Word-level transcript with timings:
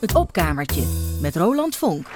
Het 0.00 0.14
opkamertje 0.14 0.82
met 1.20 1.36
Roland 1.36 1.76
Vonk. 1.76 2.06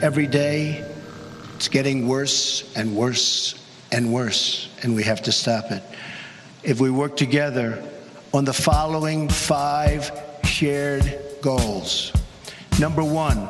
Every 0.00 0.28
day, 0.28 0.84
it's 1.56 1.68
getting 1.68 2.06
worse 2.06 2.64
and 2.76 2.94
worse 2.94 3.56
and 3.88 4.06
worse, 4.08 4.68
and 4.82 4.94
we 4.94 5.02
have 5.02 5.22
to 5.22 5.30
stop 5.30 5.70
it. 5.70 5.82
If 6.60 6.78
we 6.78 6.90
work 6.90 7.16
together 7.16 7.82
on 8.30 8.44
the 8.44 8.52
following 8.52 9.30
five 9.30 10.12
shared 10.42 11.18
goals 11.40 12.12
number 12.78 13.02
one, 13.02 13.48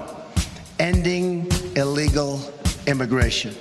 ending 0.79 1.47
illegal 1.77 2.41
immigration. 2.87 3.55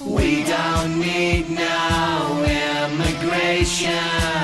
We 0.00 0.44
don't 0.44 1.00
need 1.00 1.48
no 1.50 2.44
immigration. 2.44 4.35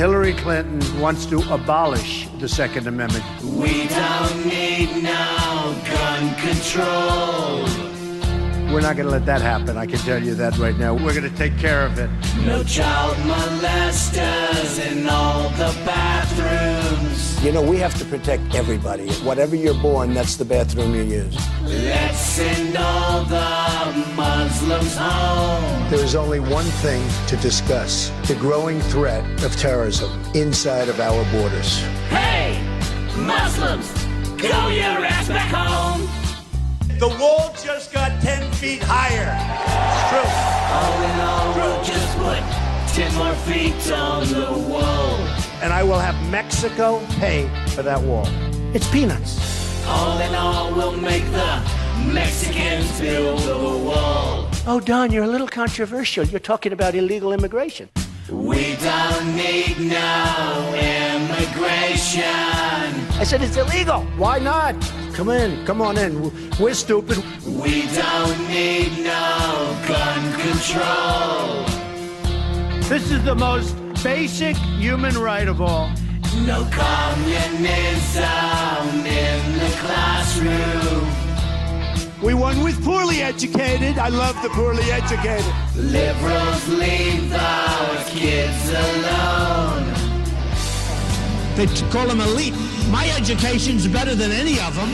Hillary 0.00 0.32
Clinton 0.32 0.80
wants 0.98 1.26
to 1.26 1.42
abolish 1.52 2.26
the 2.38 2.48
Second 2.48 2.86
Amendment. 2.86 3.22
We 3.42 3.86
don't 3.86 4.46
need 4.46 5.02
no 5.02 5.76
gun 5.84 6.34
control. 6.36 7.64
We're 8.72 8.80
not 8.80 8.96
going 8.96 9.04
to 9.04 9.10
let 9.10 9.26
that 9.26 9.42
happen. 9.42 9.76
I 9.76 9.84
can 9.84 9.98
tell 9.98 10.22
you 10.22 10.34
that 10.36 10.56
right 10.56 10.78
now. 10.78 10.94
We're 10.94 11.12
going 11.12 11.30
to 11.30 11.36
take 11.36 11.58
care 11.58 11.84
of 11.84 11.98
it. 11.98 12.08
No 12.46 12.64
child 12.64 13.14
molesters 13.18 14.90
in 14.90 15.06
all 15.06 15.50
the 15.50 15.78
bathrooms. 15.84 17.29
You 17.42 17.52
know, 17.52 17.62
we 17.62 17.78
have 17.78 17.94
to 17.98 18.04
protect 18.04 18.54
everybody. 18.54 19.08
Whatever 19.24 19.56
you're 19.56 19.80
born, 19.80 20.12
that's 20.12 20.36
the 20.36 20.44
bathroom 20.44 20.94
you 20.94 21.04
use. 21.04 21.34
Let's 21.62 22.18
send 22.18 22.76
all 22.76 23.24
the 23.24 24.04
Muslims 24.14 24.94
home. 24.94 25.88
There 25.88 26.04
is 26.04 26.14
only 26.14 26.40
one 26.40 26.66
thing 26.66 27.02
to 27.28 27.38
discuss 27.38 28.10
the 28.28 28.34
growing 28.34 28.78
threat 28.92 29.24
of 29.42 29.56
terrorism 29.56 30.10
inside 30.34 30.90
of 30.90 31.00
our 31.00 31.24
borders. 31.32 31.80
Hey, 32.10 32.60
Muslims, 33.16 33.90
go 34.36 34.68
your 34.68 35.02
ass 35.02 35.28
back 35.28 35.50
home. 35.50 36.02
The 36.98 37.08
wall 37.08 37.54
just 37.64 37.90
got 37.90 38.20
10 38.20 38.52
feet 38.52 38.82
higher. 38.82 39.32
It's 39.88 40.08
true. 40.10 40.28
All 40.76 41.02
in 41.08 41.20
all, 41.20 41.54
we'll 41.56 41.84
just 41.84 42.18
put 42.18 42.42
10 42.94 43.14
more 43.14 43.34
feet 43.46 43.92
on 43.92 44.28
the 44.28 44.68
wall. 44.68 45.39
And 45.62 45.72
I 45.72 45.82
will 45.82 45.98
have 45.98 46.14
Mexico 46.30 47.04
pay 47.18 47.48
for 47.68 47.82
that 47.82 48.00
wall. 48.00 48.26
It's 48.74 48.88
peanuts. 48.90 49.84
All 49.86 50.18
in 50.20 50.34
all, 50.34 50.72
we'll 50.74 50.96
make 50.96 51.24
the 51.32 51.62
Mexicans 52.06 52.98
build 52.98 53.40
the 53.40 53.58
wall. 53.58 54.48
Oh, 54.66 54.80
Don, 54.80 55.12
you're 55.12 55.24
a 55.24 55.28
little 55.28 55.48
controversial. 55.48 56.24
You're 56.24 56.40
talking 56.40 56.72
about 56.72 56.94
illegal 56.94 57.32
immigration. 57.32 57.88
We 58.30 58.76
don't 58.76 59.36
need 59.36 59.78
no 59.80 60.72
immigration. 60.74 62.22
I 63.18 63.24
said 63.24 63.42
it's 63.42 63.56
illegal. 63.56 64.02
Why 64.16 64.38
not? 64.38 64.76
Come 65.14 65.28
in. 65.28 65.66
Come 65.66 65.82
on 65.82 65.98
in. 65.98 66.32
We're 66.58 66.74
stupid. 66.74 67.18
We 67.44 67.86
don't 67.88 68.48
need 68.48 68.98
no 68.98 69.76
gun 69.86 70.32
control. 70.40 71.64
This 72.88 73.10
is 73.10 73.22
the 73.24 73.34
most 73.34 73.74
basic 74.02 74.56
human 74.56 75.16
right 75.18 75.46
of 75.46 75.60
all. 75.60 75.90
No 76.46 76.66
communism 76.70 78.24
in 79.06 79.58
the 79.58 79.76
classroom. 79.80 81.06
We 82.22 82.34
won 82.34 82.62
with 82.62 82.82
poorly 82.84 83.22
educated. 83.22 83.98
I 83.98 84.08
love 84.08 84.40
the 84.42 84.48
poorly 84.50 84.90
educated. 84.90 85.52
Liberals 85.76 86.68
leave 86.68 87.32
our 87.32 88.04
kids 88.06 88.70
alone. 88.70 89.86
They 91.56 91.66
call 91.90 92.06
them 92.06 92.20
elite. 92.20 92.54
My 92.90 93.10
education's 93.16 93.86
better 93.86 94.14
than 94.14 94.30
any 94.30 94.60
of 94.60 94.74
them. 94.76 94.88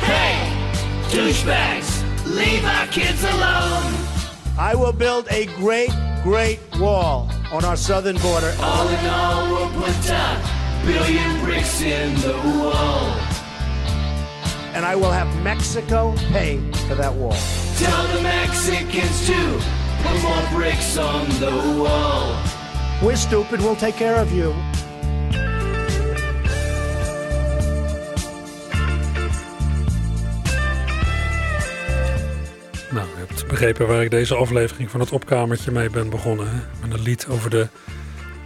Hey, 0.00 0.48
douchebags, 1.10 2.02
leave 2.26 2.64
our 2.64 2.86
kids 2.86 3.22
alone. 3.24 4.01
I 4.58 4.74
will 4.74 4.92
build 4.92 5.28
a 5.30 5.46
great, 5.56 5.90
great 6.22 6.60
wall 6.78 7.30
on 7.50 7.64
our 7.64 7.76
southern 7.76 8.18
border. 8.18 8.54
All 8.60 8.86
in 8.86 9.06
all, 9.06 9.50
we'll 9.50 9.70
put 9.70 10.10
a 10.10 10.82
billion 10.84 11.40
bricks 11.40 11.80
in 11.80 12.14
the 12.16 12.34
wall. 12.60 13.16
And 14.74 14.84
I 14.84 14.94
will 14.94 15.10
have 15.10 15.42
Mexico 15.42 16.14
pay 16.32 16.58
for 16.86 16.94
that 16.94 17.14
wall. 17.14 17.36
Tell 17.76 18.06
the 18.14 18.22
Mexicans 18.22 19.26
to 19.26 19.62
put 20.02 20.22
more 20.22 20.48
bricks 20.52 20.98
on 20.98 21.28
the 21.40 21.82
wall. 21.82 22.36
We're 23.02 23.16
stupid. 23.16 23.60
We'll 23.60 23.76
take 23.76 23.96
care 23.96 24.16
of 24.16 24.32
you. 24.32 24.54
Nou, 32.92 33.06
je 33.06 33.24
hebt 33.26 33.46
begrepen 33.46 33.86
waar 33.86 34.02
ik 34.02 34.10
deze 34.10 34.34
aflevering 34.34 34.90
van 34.90 35.00
het 35.00 35.12
opkamertje 35.12 35.70
mee 35.70 35.90
ben 35.90 36.10
begonnen. 36.10 36.50
Hè? 36.50 36.60
Met 36.80 36.98
een 36.98 37.02
lied 37.02 37.26
over 37.28 37.50
de 37.50 37.68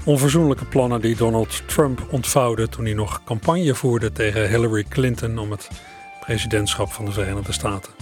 onverzoenlijke 0.04 0.64
plannen 0.64 1.00
die 1.00 1.16
Donald 1.16 1.62
Trump 1.68 2.06
ontvouwde 2.10 2.68
toen 2.68 2.84
hij 2.84 2.94
nog 2.94 3.24
campagne 3.24 3.74
voerde 3.74 4.12
tegen 4.12 4.48
Hillary 4.48 4.84
Clinton 4.88 5.38
om 5.38 5.50
het 5.50 5.68
presidentschap 6.20 6.92
van 6.92 7.04
de 7.04 7.12
Verenigde 7.12 7.52
Staten. 7.52 7.92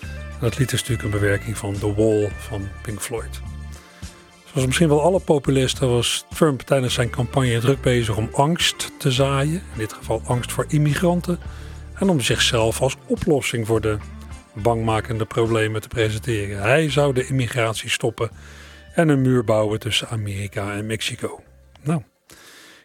En 0.00 0.38
dat 0.40 0.58
lied 0.58 0.72
is 0.72 0.80
natuurlijk 0.80 1.02
een 1.02 1.20
bewerking 1.20 1.58
van 1.58 1.72
The 1.78 1.94
Wall 1.94 2.30
van 2.38 2.68
Pink 2.82 3.00
Floyd. 3.00 3.40
Zoals 4.44 4.66
misschien 4.66 4.88
wel 4.88 5.02
alle 5.02 5.20
populisten 5.20 5.90
was 5.90 6.24
Trump 6.34 6.60
tijdens 6.60 6.94
zijn 6.94 7.10
campagne 7.10 7.58
druk 7.58 7.80
bezig 7.80 8.16
om 8.16 8.28
angst 8.32 8.92
te 8.98 9.10
zaaien, 9.10 9.62
in 9.72 9.78
dit 9.78 9.92
geval 9.92 10.22
angst 10.24 10.52
voor 10.52 10.64
immigranten, 10.68 11.38
en 11.94 12.08
om 12.08 12.20
zichzelf 12.20 12.80
als 12.80 12.96
oplossing 13.06 13.66
voor 13.66 13.80
de 13.80 13.98
bangmakende 14.54 15.24
problemen 15.24 15.80
te 15.80 15.88
presenteren. 15.88 16.60
Hij 16.60 16.90
zou 16.90 17.12
de 17.12 17.26
immigratie 17.26 17.90
stoppen 17.90 18.30
en 18.94 19.08
een 19.08 19.22
muur 19.22 19.44
bouwen 19.44 19.80
tussen 19.80 20.08
Amerika 20.08 20.76
en 20.76 20.86
Mexico. 20.86 21.42
Nou, 21.82 22.02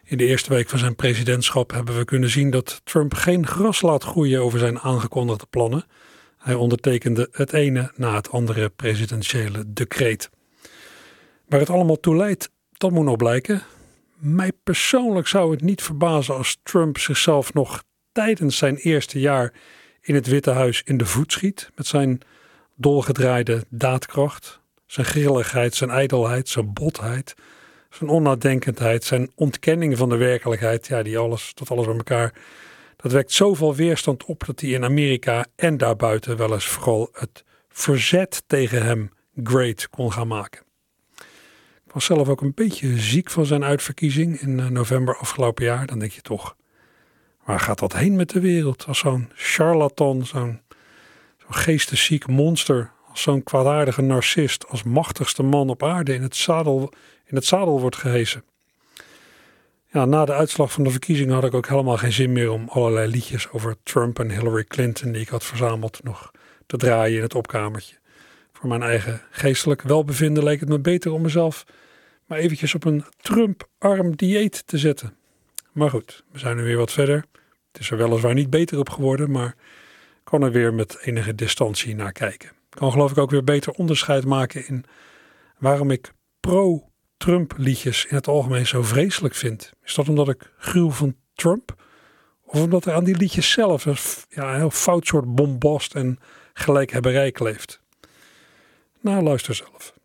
in 0.04 0.18
de 0.18 0.26
eerste 0.26 0.50
week 0.50 0.70
van 0.70 0.80
zijn 0.80 0.96
presidentschap 0.96 1.72
hebben 1.72 1.98
we 1.98 2.06
kunnen 2.06 2.30
zien 2.30 2.50
dat 2.50 2.82
Trump 2.84 3.14
geen 3.14 3.48
gras 3.48 3.82
laat 3.82 4.04
groeien 4.04 4.42
over 4.42 4.60
zijn 4.60 4.80
aangekondigde 4.80 5.46
plannen. 5.50 5.86
Hij 6.38 6.54
ondertekende 6.54 7.30
het 7.32 7.54
ene 7.54 7.92
na 7.96 8.16
het 8.16 8.32
andere 8.32 8.70
presidentiële 8.70 9.64
decreet. 9.74 10.30
Waar 11.48 11.60
het 11.60 11.70
allemaal 11.70 12.00
toe 12.00 12.16
leidt, 12.16 12.50
dat 12.72 12.92
moet 12.92 13.06
nog 13.06 13.16
blijken. 13.16 13.62
Mij 14.16 14.52
persoonlijk 14.64 15.28
zou 15.28 15.52
het 15.52 15.62
niet 15.62 15.82
verbazen 15.82 16.36
als 16.36 16.58
Trump 16.64 16.98
zichzelf 16.98 17.54
nog 17.54 17.84
tijdens 18.12 18.58
zijn 18.58 18.76
eerste 18.76 19.20
jaar 19.20 19.54
in 20.08 20.16
het 20.16 20.28
Witte 20.28 20.52
Huis 20.52 20.82
in 20.86 20.98
de 20.98 21.06
voet 21.06 21.32
schiet 21.32 21.70
met 21.76 21.88
zijn 21.88 22.22
dolgedraaide 22.76 23.66
daadkracht, 23.70 24.60
zijn 24.86 25.06
grilligheid, 25.06 25.76
zijn 25.76 25.90
ijdelheid, 25.90 26.50
zijn 26.50 26.74
botheid, 26.74 27.36
zijn 27.90 28.10
onnadenkendheid, 28.10 29.04
zijn 29.04 29.32
ontkenning 29.36 29.98
van 29.98 30.10
de 30.10 30.16
werkelijkheid, 30.16 30.88
ja, 30.88 31.04
die 31.04 31.18
alles, 31.18 31.54
tot 31.54 31.72
alles 31.72 31.86
bij 31.86 31.96
elkaar, 31.96 32.34
dat 32.96 33.12
wekt 33.12 33.32
zoveel 33.32 33.76
weerstand 33.76 34.26
op 34.26 34.46
dat 34.46 34.60
hij 34.60 34.70
in 34.70 34.84
Amerika 34.84 35.46
en 35.56 35.78
daarbuiten 35.78 36.38
wel 36.38 36.54
eens 36.54 36.68
vooral 36.68 37.10
het 37.12 37.44
verzet 37.70 38.44
tegen 38.48 38.86
hem 38.86 39.12
great 39.44 39.90
kon 39.90 40.12
gaan 40.12 40.28
maken. 40.28 40.62
Ik 41.86 41.94
was 41.94 42.06
zelf 42.06 42.30
ook 42.30 42.42
een 42.42 42.54
beetje 42.56 43.00
ziek 43.00 43.30
van 43.30 43.46
zijn 43.46 43.64
uitverkiezing 43.64 44.42
in 44.42 44.74
november 44.74 45.18
afgelopen 45.18 45.66
jaar. 45.66 45.86
Dan 45.88 46.00
denk 46.00 46.12
je 46.12 46.22
toch, 46.22 46.56
Waar 47.48 47.60
gaat 47.60 47.80
dat 47.80 47.94
heen 47.94 48.16
met 48.16 48.30
de 48.30 48.40
wereld? 48.40 48.86
Als 48.88 49.00
zo'n 49.00 49.30
charlatan, 49.36 50.26
zo'n 50.26 50.62
zo 51.38 51.46
geestesziek 51.50 52.28
monster, 52.28 52.92
als 53.10 53.22
zo'n 53.22 53.44
kwaadaardige 53.44 54.02
narcist, 54.02 54.68
als 54.68 54.84
machtigste 54.84 55.44
man 55.44 55.70
op 55.70 55.84
aarde 55.84 56.14
in 56.14 56.22
het 56.22 56.36
zadel, 56.36 56.94
in 57.26 57.36
het 57.36 57.46
zadel 57.46 57.80
wordt 57.80 57.96
gehesen. 57.96 58.44
Ja, 59.92 60.06
na 60.06 60.26
de 60.26 60.34
uitslag 60.34 60.72
van 60.72 60.84
de 60.84 60.90
verkiezingen 60.90 61.34
had 61.34 61.44
ik 61.44 61.54
ook 61.54 61.68
helemaal 61.68 61.98
geen 61.98 62.12
zin 62.12 62.32
meer 62.32 62.52
om 62.52 62.68
allerlei 62.70 63.12
liedjes 63.12 63.50
over 63.50 63.76
Trump 63.84 64.20
en 64.20 64.32
Hillary 64.32 64.64
Clinton 64.64 65.12
die 65.12 65.22
ik 65.22 65.30
had 65.30 65.44
verzameld 65.44 66.04
nog 66.04 66.32
te 66.66 66.78
draaien 66.78 67.18
in 67.18 67.24
het 67.24 67.36
opkamertje. 67.36 67.96
Voor 68.54 68.70
mijn 68.70 68.84
eigen 68.84 69.22
geestelijk 69.32 69.82
welbevinden 69.82 70.44
leek 70.44 70.60
het 70.60 70.70
me 70.70 70.80
beter 70.80 71.12
om 71.12 71.22
mezelf 71.22 71.66
maar 72.26 72.38
eventjes 72.38 72.76
op 72.76 72.86
een 72.86 73.06
Trump-arm 73.18 74.16
dieet 74.16 74.68
te 74.68 74.78
zetten. 74.78 75.18
Maar 75.78 75.90
goed, 75.90 76.24
we 76.32 76.40
zijn 76.40 76.56
nu 76.58 76.64
weer 76.64 76.78
wat 76.78 76.92
verder. 76.92 77.26
Het 77.72 77.82
is 77.82 77.92
er 77.92 77.98
weliswaar 77.98 78.34
niet 78.34 78.50
beter 78.50 78.80
op 78.80 78.90
geworden, 78.90 79.32
maar 79.32 79.56
kan 80.24 80.42
er 80.42 80.52
weer 80.52 80.74
met 80.74 80.98
enige 81.02 81.36
distantie 81.36 81.96
naar 81.96 82.12
kijken. 82.12 82.52
Kan 82.70 82.92
geloof 82.92 83.12
ik 83.12 83.18
ook 83.18 83.32
weer 83.32 83.44
beter 83.44 83.74
onderscheid 83.74 84.26
maken 84.26 84.68
in 84.68 84.86
waarom 85.58 85.92
ik 85.92 86.12
pro-Trump 86.40 87.54
liedjes 87.58 88.06
in 88.06 88.16
het 88.16 88.28
algemeen 88.28 88.68
zo 88.68 88.82
vreselijk 88.82 89.36
vind. 89.36 89.72
Is 89.84 89.94
dat 89.94 90.10
omdat 90.10 90.30
ik 90.30 90.52
gruw 90.58 90.90
van 90.90 91.16
Trump? 91.34 91.76
Of 92.42 92.62
omdat 92.62 92.86
er 92.86 92.94
aan 92.94 93.04
die 93.04 93.18
liedjes 93.18 93.52
zelf 93.52 93.86
een, 93.86 93.98
ja, 94.30 94.50
een 94.50 94.58
heel 94.58 94.70
fout 94.70 95.08
soort 95.08 95.36
bombast 95.36 95.96
en 95.96 96.20
gelijkhebberij 96.54 97.32
kleeft? 97.32 97.82
Nou, 99.02 99.24
luister 99.24 99.56
zelf. 99.56 99.97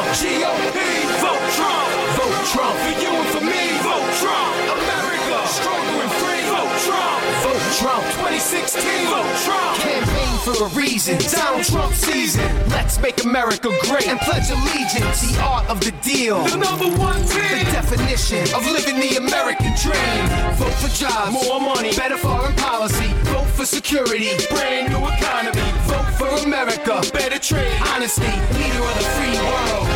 Trump. 0.00 0.16
GOP. 0.16 0.80
Vote 1.20 1.46
Trump. 1.56 1.88
Vote 2.16 2.40
Trump. 2.52 2.76
For 2.80 2.94
you 3.02 3.10
and 3.12 3.28
for 3.28 3.44
me. 3.44 3.64
Vote 3.84 4.10
Trump. 4.16 4.52
America. 4.80 5.36
Stronger 5.48 6.00
and 6.00 6.12
free. 6.16 6.40
Vote 6.48 6.74
Trump. 6.88 7.20
Vote 7.44 7.66
Trump. 7.76 8.04
2016. 8.24 8.80
Vote 9.12 9.36
Trump. 9.44 9.76
Campaign 9.76 10.32
for 10.40 10.64
a 10.64 10.68
reason. 10.72 11.18
Donald 11.28 11.64
Trump 11.64 11.92
season. 11.92 12.48
Let's 12.70 12.98
make 13.00 13.22
America 13.24 13.68
great 13.88 14.08
and 14.08 14.18
pledge 14.20 14.48
allegiance. 14.48 15.20
The 15.20 15.40
art 15.42 15.68
of 15.68 15.80
the 15.80 15.92
deal. 16.00 16.42
The 16.44 16.56
number 16.56 16.88
one 16.96 17.20
team. 17.28 17.60
The 17.60 17.68
definition 17.68 18.42
of 18.56 18.64
living 18.72 19.00
the 19.00 19.16
American 19.16 19.74
dream. 19.76 20.22
Vote 20.56 20.72
for 20.80 20.88
jobs. 20.96 21.32
More 21.32 21.60
money. 21.60 21.92
Better 21.94 22.16
foreign 22.16 22.56
policy. 22.56 23.08
Vote 23.28 23.46
for 23.52 23.66
security. 23.66 24.32
Brand 24.48 24.92
new 24.92 25.04
economy. 25.04 25.79
For 26.20 26.28
America. 26.44 27.00
Better 27.14 27.38
trade. 27.38 27.80
Honesty. 27.94 28.20
Leader 28.20 28.84
of 28.84 28.94
the 29.00 29.06
free 29.16 29.38
world. 29.40 29.88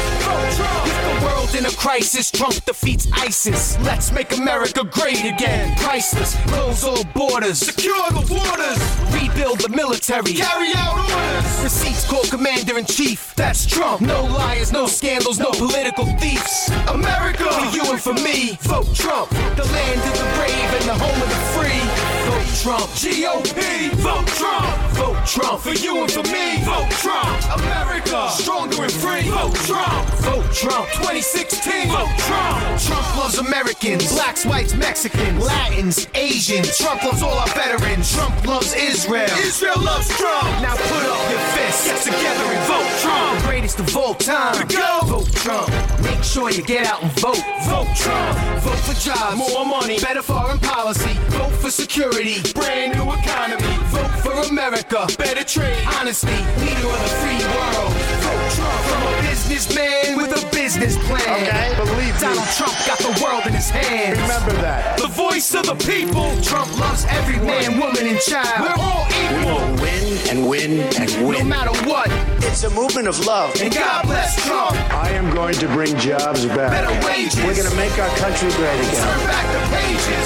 With 0.84 1.04
the 1.04 1.26
world 1.26 1.54
in 1.54 1.66
a 1.66 1.76
crisis, 1.76 2.30
Trump 2.30 2.54
defeats 2.64 3.06
ISIS. 3.12 3.78
Let's 3.80 4.10
make 4.10 4.34
America 4.34 4.84
great 4.84 5.22
again. 5.22 5.76
Priceless. 5.76 6.34
Close 6.46 6.82
all 6.82 7.04
borders. 7.12 7.58
Secure 7.58 8.08
the 8.08 8.24
waters. 8.32 8.80
Rebuild 9.12 9.60
the 9.60 9.68
military. 9.68 10.32
Carry 10.32 10.72
out 10.74 10.96
orders. 10.96 11.62
Receipts 11.62 12.08
call 12.08 12.24
commander 12.24 12.78
in 12.78 12.86
chief. 12.86 13.34
That's 13.36 13.66
Trump. 13.66 14.00
No 14.00 14.24
liars, 14.24 14.72
no 14.72 14.86
scandals, 14.86 15.38
no 15.38 15.50
political 15.50 16.06
thieves. 16.16 16.70
America. 16.88 17.52
For 17.52 17.76
you 17.76 17.84
and 17.92 18.00
for 18.00 18.14
me. 18.14 18.56
Vote 18.62 18.94
Trump. 18.94 19.28
The 19.28 19.68
land 19.76 20.00
of 20.00 20.16
the 20.16 20.28
brave 20.40 20.70
and 20.80 20.88
the 20.88 20.96
home 21.04 21.20
of 21.20 21.28
the 21.28 21.42
free. 21.52 21.84
Vote 22.32 22.48
Trump. 22.62 22.88
GOP. 22.96 23.90
Vote 24.00 24.26
Trump. 24.28 24.74
Vote 24.96 25.13
Trump. 25.26 25.60
For 25.62 25.72
you 25.72 26.02
and 26.02 26.10
for 26.10 26.22
me. 26.24 26.60
Vote 26.64 26.90
Trump. 27.00 27.60
America. 27.60 28.28
Stronger 28.30 28.82
and 28.82 28.92
free. 28.92 29.22
Vote 29.30 29.54
Trump. 29.64 30.08
Vote 30.20 30.52
Trump. 30.52 30.86
2016. 31.00 31.88
Vote 31.88 32.08
Trump. 32.18 32.80
Trump 32.80 33.16
loves 33.16 33.38
Americans. 33.38 34.12
Blacks, 34.12 34.44
whites, 34.44 34.74
Mexicans. 34.74 35.42
Latins, 35.44 36.06
Asians. 36.14 36.76
Trump 36.76 37.02
loves 37.02 37.22
all 37.22 37.32
our 37.32 37.48
veterans. 37.48 38.12
Trump 38.14 38.46
loves 38.46 38.74
Israel. 38.74 39.30
Israel 39.40 39.80
loves 39.80 40.08
Trump. 40.16 40.44
Now 40.60 40.76
put 40.76 41.02
up 41.08 41.30
your 41.30 41.40
fists. 41.56 41.86
Get 41.86 42.02
together 42.02 42.44
and 42.44 42.66
vote 42.68 43.00
Trump. 43.00 43.40
The 43.40 43.46
greatest 43.48 43.80
of 43.80 43.96
all 43.96 44.14
time. 44.14 44.66
To 44.66 44.76
go. 44.76 45.00
Vote 45.06 45.32
Trump. 45.32 45.68
Make 46.02 46.22
sure 46.22 46.50
you 46.50 46.62
get 46.62 46.86
out 46.86 47.02
and 47.02 47.12
vote. 47.20 47.42
Vote 47.64 47.88
Trump. 47.96 48.38
Vote 48.60 48.78
for 48.84 48.94
jobs. 49.00 49.36
More 49.36 49.64
money. 49.64 49.98
Better 50.00 50.22
foreign 50.22 50.58
policy. 50.58 51.14
Vote 51.30 51.52
for 51.52 51.70
security. 51.70 52.36
Brand 52.52 52.98
new 52.98 53.10
economy. 53.12 53.76
Vote 53.88 54.10
for 54.22 54.32
America. 54.50 55.06
Better 55.18 55.44
trade. 55.44 55.86
Honesty. 56.00 56.26
Leader 56.58 56.88
of 56.88 56.98
the 57.00 57.10
free 57.22 57.38
world. 57.54 57.92
Vote 58.22 58.50
Trump. 58.56 58.80
From 58.90 59.02
a 59.02 59.22
businessman 59.22 60.16
with 60.16 60.32
a 60.32 60.46
business 60.54 60.96
plan. 61.06 61.20
Okay, 61.42 61.74
believe 61.76 62.14
me. 62.14 62.20
Donald 62.20 62.48
Trump 62.56 62.74
got 62.86 62.98
the 62.98 63.14
world 63.22 63.46
in 63.46 63.52
his 63.52 63.70
hands. 63.70 64.18
Remember 64.20 64.52
that. 64.62 64.98
The 64.98 65.08
voice 65.08 65.54
of 65.54 65.66
the 65.66 65.74
people. 65.86 66.30
Trump 66.42 66.68
loves 66.78 67.04
every 67.08 67.38
man, 67.44 67.78
woman, 67.78 68.06
and 68.06 68.18
child. 68.20 68.60
We're 68.60 68.82
all 68.82 69.06
We 69.08 69.14
equal. 69.38 69.54
will 69.54 69.82
win 69.82 70.04
and 70.30 70.48
win 70.48 70.70
and 71.00 71.10
win. 71.28 71.38
No 71.38 71.44
matter 71.44 71.74
what. 71.88 72.08
It's 72.44 72.62
a 72.64 72.70
movement 72.70 73.08
of 73.08 73.18
love. 73.26 73.50
And 73.60 73.74
God 73.74 74.06
bless 74.06 74.36
Trump. 74.46 74.74
I 74.94 75.10
am 75.10 75.32
going 75.34 75.54
to 75.54 75.66
bring 75.68 75.96
jobs 75.98 76.46
back. 76.46 76.70
Better 76.70 76.94
wages. 77.06 77.36
We're 77.42 77.54
going 77.58 77.68
to 77.70 77.76
make 77.76 77.96
our 77.98 78.10
country 78.16 78.50
great 78.52 78.78
again. 78.78 79.02
Turn 79.02 79.26
back 79.26 79.46
the 79.50 79.62
pages. 79.74 80.23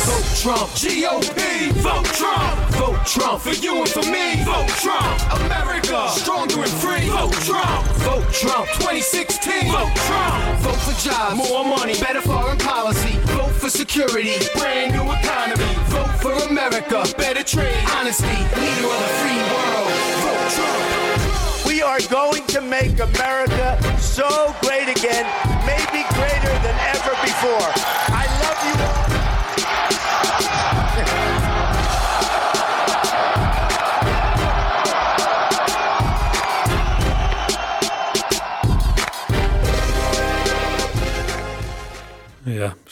Trump. 0.49 0.71
GOP. 0.81 1.73
Vote 1.85 2.07
Trump. 2.17 2.57
Vote 2.81 3.05
Trump. 3.05 3.43
For 3.43 3.53
you 3.53 3.83
and 3.85 3.89
for 3.89 4.01
me. 4.09 4.43
Vote 4.45 4.67
Trump. 4.81 5.45
America. 5.45 6.09
Stronger 6.09 6.63
and 6.63 6.73
free. 6.81 7.07
Vote 7.11 7.37
Trump. 7.45 7.85
Vote 8.09 8.33
Trump. 8.33 8.67
2016. 8.81 9.69
Vote 9.71 9.93
Trump. 10.09 10.59
Vote 10.65 10.81
for 10.89 10.97
jobs. 11.05 11.37
More 11.37 11.65
money. 11.65 12.01
Better 12.01 12.23
foreign 12.23 12.57
policy. 12.57 13.19
Vote 13.37 13.53
for 13.61 13.69
security. 13.69 14.41
Brand 14.57 14.95
new 14.97 15.05
economy. 15.21 15.69
Vote 15.93 16.17
for 16.17 16.33
America. 16.49 17.05
Better 17.19 17.45
trade. 17.45 17.77
Honesty. 17.93 18.25
Leader 18.57 18.89
of 18.89 19.01
the 19.05 19.13
free 19.21 19.43
world. 19.53 19.93
Vote 20.25 20.49
Trump. 20.57 21.67
We 21.67 21.83
are 21.83 22.01
going 22.09 22.47
to 22.57 22.63
make 22.63 22.99
America 23.01 23.77
so 24.01 24.55
great 24.63 24.89
again, 24.89 25.29
maybe 25.69 26.09
greater 26.17 26.55
than 26.65 26.77
ever 26.97 27.13
before. 27.21 27.69
I 28.09 28.25
love 28.41 28.59
you 28.65 28.83
all. 28.83 29.08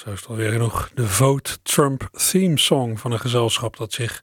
Zo 0.07 0.13
is 0.13 0.21
het 0.21 0.29
alweer 0.29 0.53
genoeg. 0.53 0.91
De 0.95 1.07
Vote 1.07 1.63
Trump 1.63 2.09
theme 2.13 2.59
song 2.59 2.97
van 2.97 3.13
een 3.13 3.21
gezelschap 3.21 3.77
dat 3.77 3.93
zich 3.93 4.23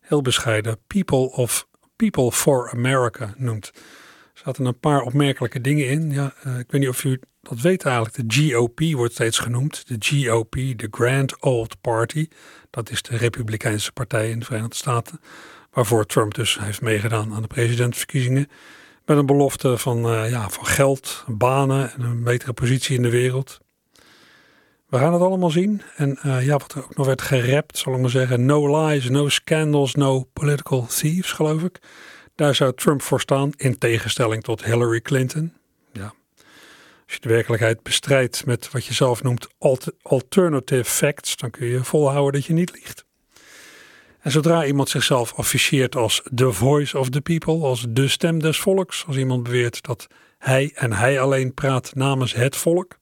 heel 0.00 0.22
bescheiden 0.22 0.78
People 0.86 1.30
of 1.30 1.66
People 1.96 2.32
for 2.32 2.70
America 2.70 3.34
noemt. 3.36 3.66
Er 4.34 4.40
zaten 4.44 4.64
een 4.64 4.78
paar 4.78 5.00
opmerkelijke 5.00 5.60
dingen 5.60 5.88
in. 5.88 6.10
Ja, 6.10 6.34
eh, 6.42 6.58
ik 6.58 6.70
weet 6.70 6.80
niet 6.80 6.90
of 6.90 7.04
u 7.04 7.20
dat 7.42 7.60
weet 7.60 7.84
eigenlijk. 7.84 8.28
De 8.28 8.50
GOP 8.50 8.80
wordt 8.80 9.12
steeds 9.12 9.38
genoemd. 9.38 9.84
De 9.86 9.96
GOP, 9.98 10.52
de 10.52 10.88
Grand 10.90 11.40
Old 11.40 11.80
Party. 11.80 12.28
Dat 12.70 12.90
is 12.90 13.02
de 13.02 13.16
Republikeinse 13.16 13.92
partij 13.92 14.30
in 14.30 14.38
de 14.38 14.44
Verenigde 14.44 14.76
Staten. 14.76 15.20
Waarvoor 15.70 16.06
Trump 16.06 16.34
dus 16.34 16.58
heeft 16.60 16.80
meegedaan 16.80 17.34
aan 17.34 17.42
de 17.42 17.48
presidentsverkiezingen. 17.48 18.48
Met 19.04 19.16
een 19.16 19.26
belofte 19.26 19.78
van, 19.78 20.04
eh, 20.04 20.30
ja, 20.30 20.50
van 20.50 20.66
geld, 20.66 21.24
banen 21.26 21.92
en 21.92 22.00
een 22.02 22.22
betere 22.22 22.52
positie 22.52 22.96
in 22.96 23.02
de 23.02 23.10
wereld. 23.10 23.60
We 24.92 24.98
gaan 24.98 25.12
het 25.12 25.22
allemaal 25.22 25.50
zien. 25.50 25.82
En 25.96 26.18
eh, 26.22 26.46
ja, 26.46 26.56
wat 26.56 26.72
er 26.72 26.84
ook 26.84 26.96
nog 26.96 27.06
werd 27.06 27.22
gerapt, 27.22 27.78
zal 27.78 27.94
ik 27.94 28.00
maar 28.00 28.10
zeggen. 28.10 28.46
No 28.46 28.86
lies, 28.86 29.08
no 29.08 29.28
scandals, 29.28 29.94
no 29.94 30.28
political 30.32 30.86
thieves, 30.86 31.32
geloof 31.32 31.62
ik. 31.62 31.78
Daar 32.34 32.54
zou 32.54 32.74
Trump 32.74 33.02
voor 33.02 33.20
staan, 33.20 33.52
in 33.56 33.78
tegenstelling 33.78 34.42
tot 34.42 34.64
Hillary 34.64 35.00
Clinton. 35.00 35.52
Ja. 35.92 36.14
Als 37.04 37.14
je 37.14 37.20
de 37.20 37.28
werkelijkheid 37.28 37.82
bestrijdt 37.82 38.46
met 38.46 38.70
wat 38.70 38.84
je 38.84 38.94
zelf 38.94 39.22
noemt 39.22 39.48
alt- 39.58 39.92
alternative 40.02 40.84
facts, 40.84 41.36
dan 41.36 41.50
kun 41.50 41.66
je 41.66 41.84
volhouden 41.84 42.40
dat 42.40 42.44
je 42.44 42.52
niet 42.52 42.72
liegt. 42.74 43.04
En 44.20 44.30
zodra 44.30 44.64
iemand 44.64 44.88
zichzelf 44.88 45.34
afficheert 45.34 45.96
als 45.96 46.22
the 46.34 46.52
voice 46.52 46.98
of 46.98 47.08
the 47.08 47.20
people, 47.20 47.62
als 47.62 47.86
de 47.88 48.08
stem 48.08 48.38
des 48.38 48.58
volks, 48.58 49.04
als 49.06 49.16
iemand 49.16 49.42
beweert 49.42 49.82
dat 49.82 50.06
hij 50.38 50.72
en 50.74 50.92
hij 50.92 51.20
alleen 51.20 51.54
praat 51.54 51.94
namens 51.94 52.34
het 52.34 52.56
volk, 52.56 53.00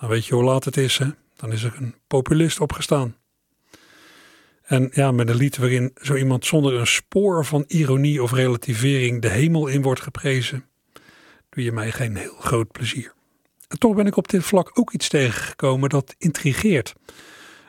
dan 0.00 0.08
weet 0.08 0.26
je 0.26 0.34
hoe 0.34 0.44
laat 0.44 0.64
het 0.64 0.76
is. 0.76 0.98
Hè? 0.98 1.06
Dan 1.36 1.52
is 1.52 1.62
er 1.62 1.74
een 1.76 1.94
populist 2.06 2.60
opgestaan. 2.60 3.16
En 4.62 4.88
ja, 4.92 5.12
met 5.12 5.28
een 5.28 5.36
lied 5.36 5.56
waarin 5.56 5.90
zo 6.02 6.14
iemand 6.14 6.46
zonder 6.46 6.74
een 6.74 6.86
spoor 6.86 7.44
van 7.44 7.64
ironie 7.66 8.22
of 8.22 8.32
relativering 8.32 9.22
de 9.22 9.28
hemel 9.28 9.66
in 9.66 9.82
wordt 9.82 10.00
geprezen, 10.00 10.64
doe 11.48 11.64
je 11.64 11.72
mij 11.72 11.92
geen 11.92 12.16
heel 12.16 12.36
groot 12.38 12.72
plezier. 12.72 13.14
En 13.68 13.78
toch 13.78 13.94
ben 13.94 14.06
ik 14.06 14.16
op 14.16 14.28
dit 14.28 14.44
vlak 14.44 14.78
ook 14.78 14.92
iets 14.92 15.08
tegengekomen 15.08 15.88
dat 15.88 16.14
intrigeert. 16.18 16.94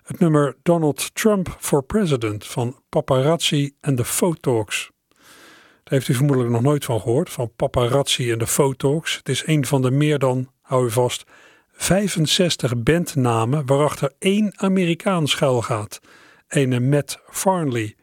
Het 0.04 0.20
nummer 0.20 0.58
Donald 0.64 1.16
Trump 1.16 1.56
for 1.60 1.84
President 1.84 2.46
van 2.48 2.82
Paparazzi 2.90 3.76
en 3.82 3.96
de 3.96 4.06
Photalks. 4.06 4.92
Daar 5.84 5.98
heeft 5.98 6.08
u 6.08 6.14
vermoedelijk 6.14 6.54
nog 6.54 6.62
nooit 6.62 6.86
van 6.86 7.02
gehoord, 7.02 7.30
van 7.30 7.52
Paparazzi 7.56 8.32
en 8.32 8.38
de 8.38 8.48
Photalks. 8.48 9.16
Het 9.16 9.30
is 9.30 9.48
een 9.48 9.66
van 9.66 9.82
de 9.82 9.92
meer 9.92 10.20
dan, 10.20 10.52
hou 10.62 10.86
u 10.86 10.92
vast, 10.92 11.24
65 11.80 12.84
bandnamen 12.84 13.66
waarachter 13.66 14.14
één 14.20 14.54
Amerikaan 14.56 15.28
schuilgaat. 15.28 16.00
Ene 16.48 16.80
Matt 16.80 17.20
Farley, 17.30 17.96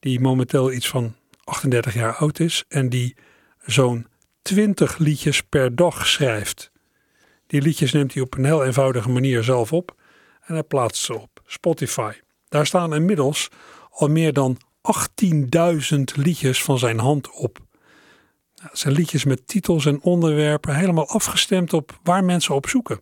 die 0.00 0.20
momenteel 0.20 0.72
iets 0.72 0.88
van 0.88 1.14
38 1.44 1.94
jaar 1.94 2.14
oud 2.14 2.38
is 2.38 2.64
en 2.68 2.88
die 2.88 3.16
zo'n 3.64 4.06
20 4.42 4.98
liedjes 4.98 5.42
per 5.42 5.76
dag 5.76 6.06
schrijft. 6.06 6.70
Die 7.46 7.62
liedjes 7.62 7.92
neemt 7.92 8.14
hij 8.14 8.22
op 8.22 8.34
een 8.34 8.44
heel 8.44 8.64
eenvoudige 8.64 9.10
manier 9.10 9.42
zelf 9.42 9.72
op 9.72 9.94
en 10.40 10.54
hij 10.54 10.62
plaatst 10.62 11.04
ze 11.04 11.14
op 11.14 11.42
Spotify. 11.46 12.12
Daar 12.48 12.66
staan 12.66 12.94
inmiddels 12.94 13.48
al 13.90 14.08
meer 14.08 14.32
dan 14.32 14.56
18.000 15.92 16.00
liedjes 16.14 16.62
van 16.62 16.78
zijn 16.78 16.98
hand 16.98 17.30
op. 17.30 17.58
Nou, 18.54 18.70
zijn 18.72 18.94
liedjes 18.94 19.24
met 19.24 19.46
titels 19.46 19.86
en 19.86 20.02
onderwerpen 20.02 20.76
helemaal 20.76 21.08
afgestemd 21.08 21.72
op 21.72 21.98
waar 22.02 22.24
mensen 22.24 22.54
op 22.54 22.68
zoeken. 22.68 23.00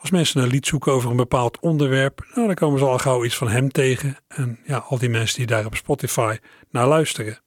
Als 0.00 0.10
mensen 0.10 0.42
een 0.42 0.48
lied 0.48 0.66
zoeken 0.66 0.92
over 0.92 1.10
een 1.10 1.16
bepaald 1.16 1.60
onderwerp, 1.60 2.26
nou, 2.34 2.46
dan 2.46 2.54
komen 2.54 2.78
ze 2.78 2.84
al 2.84 2.98
gauw 2.98 3.24
iets 3.24 3.36
van 3.36 3.48
hem 3.48 3.70
tegen. 3.70 4.16
En 4.28 4.58
ja, 4.64 4.78
al 4.78 4.98
die 4.98 5.08
mensen 5.08 5.36
die 5.36 5.46
daar 5.46 5.66
op 5.66 5.74
Spotify 5.74 6.36
naar 6.70 6.86
luisteren, 6.86 7.38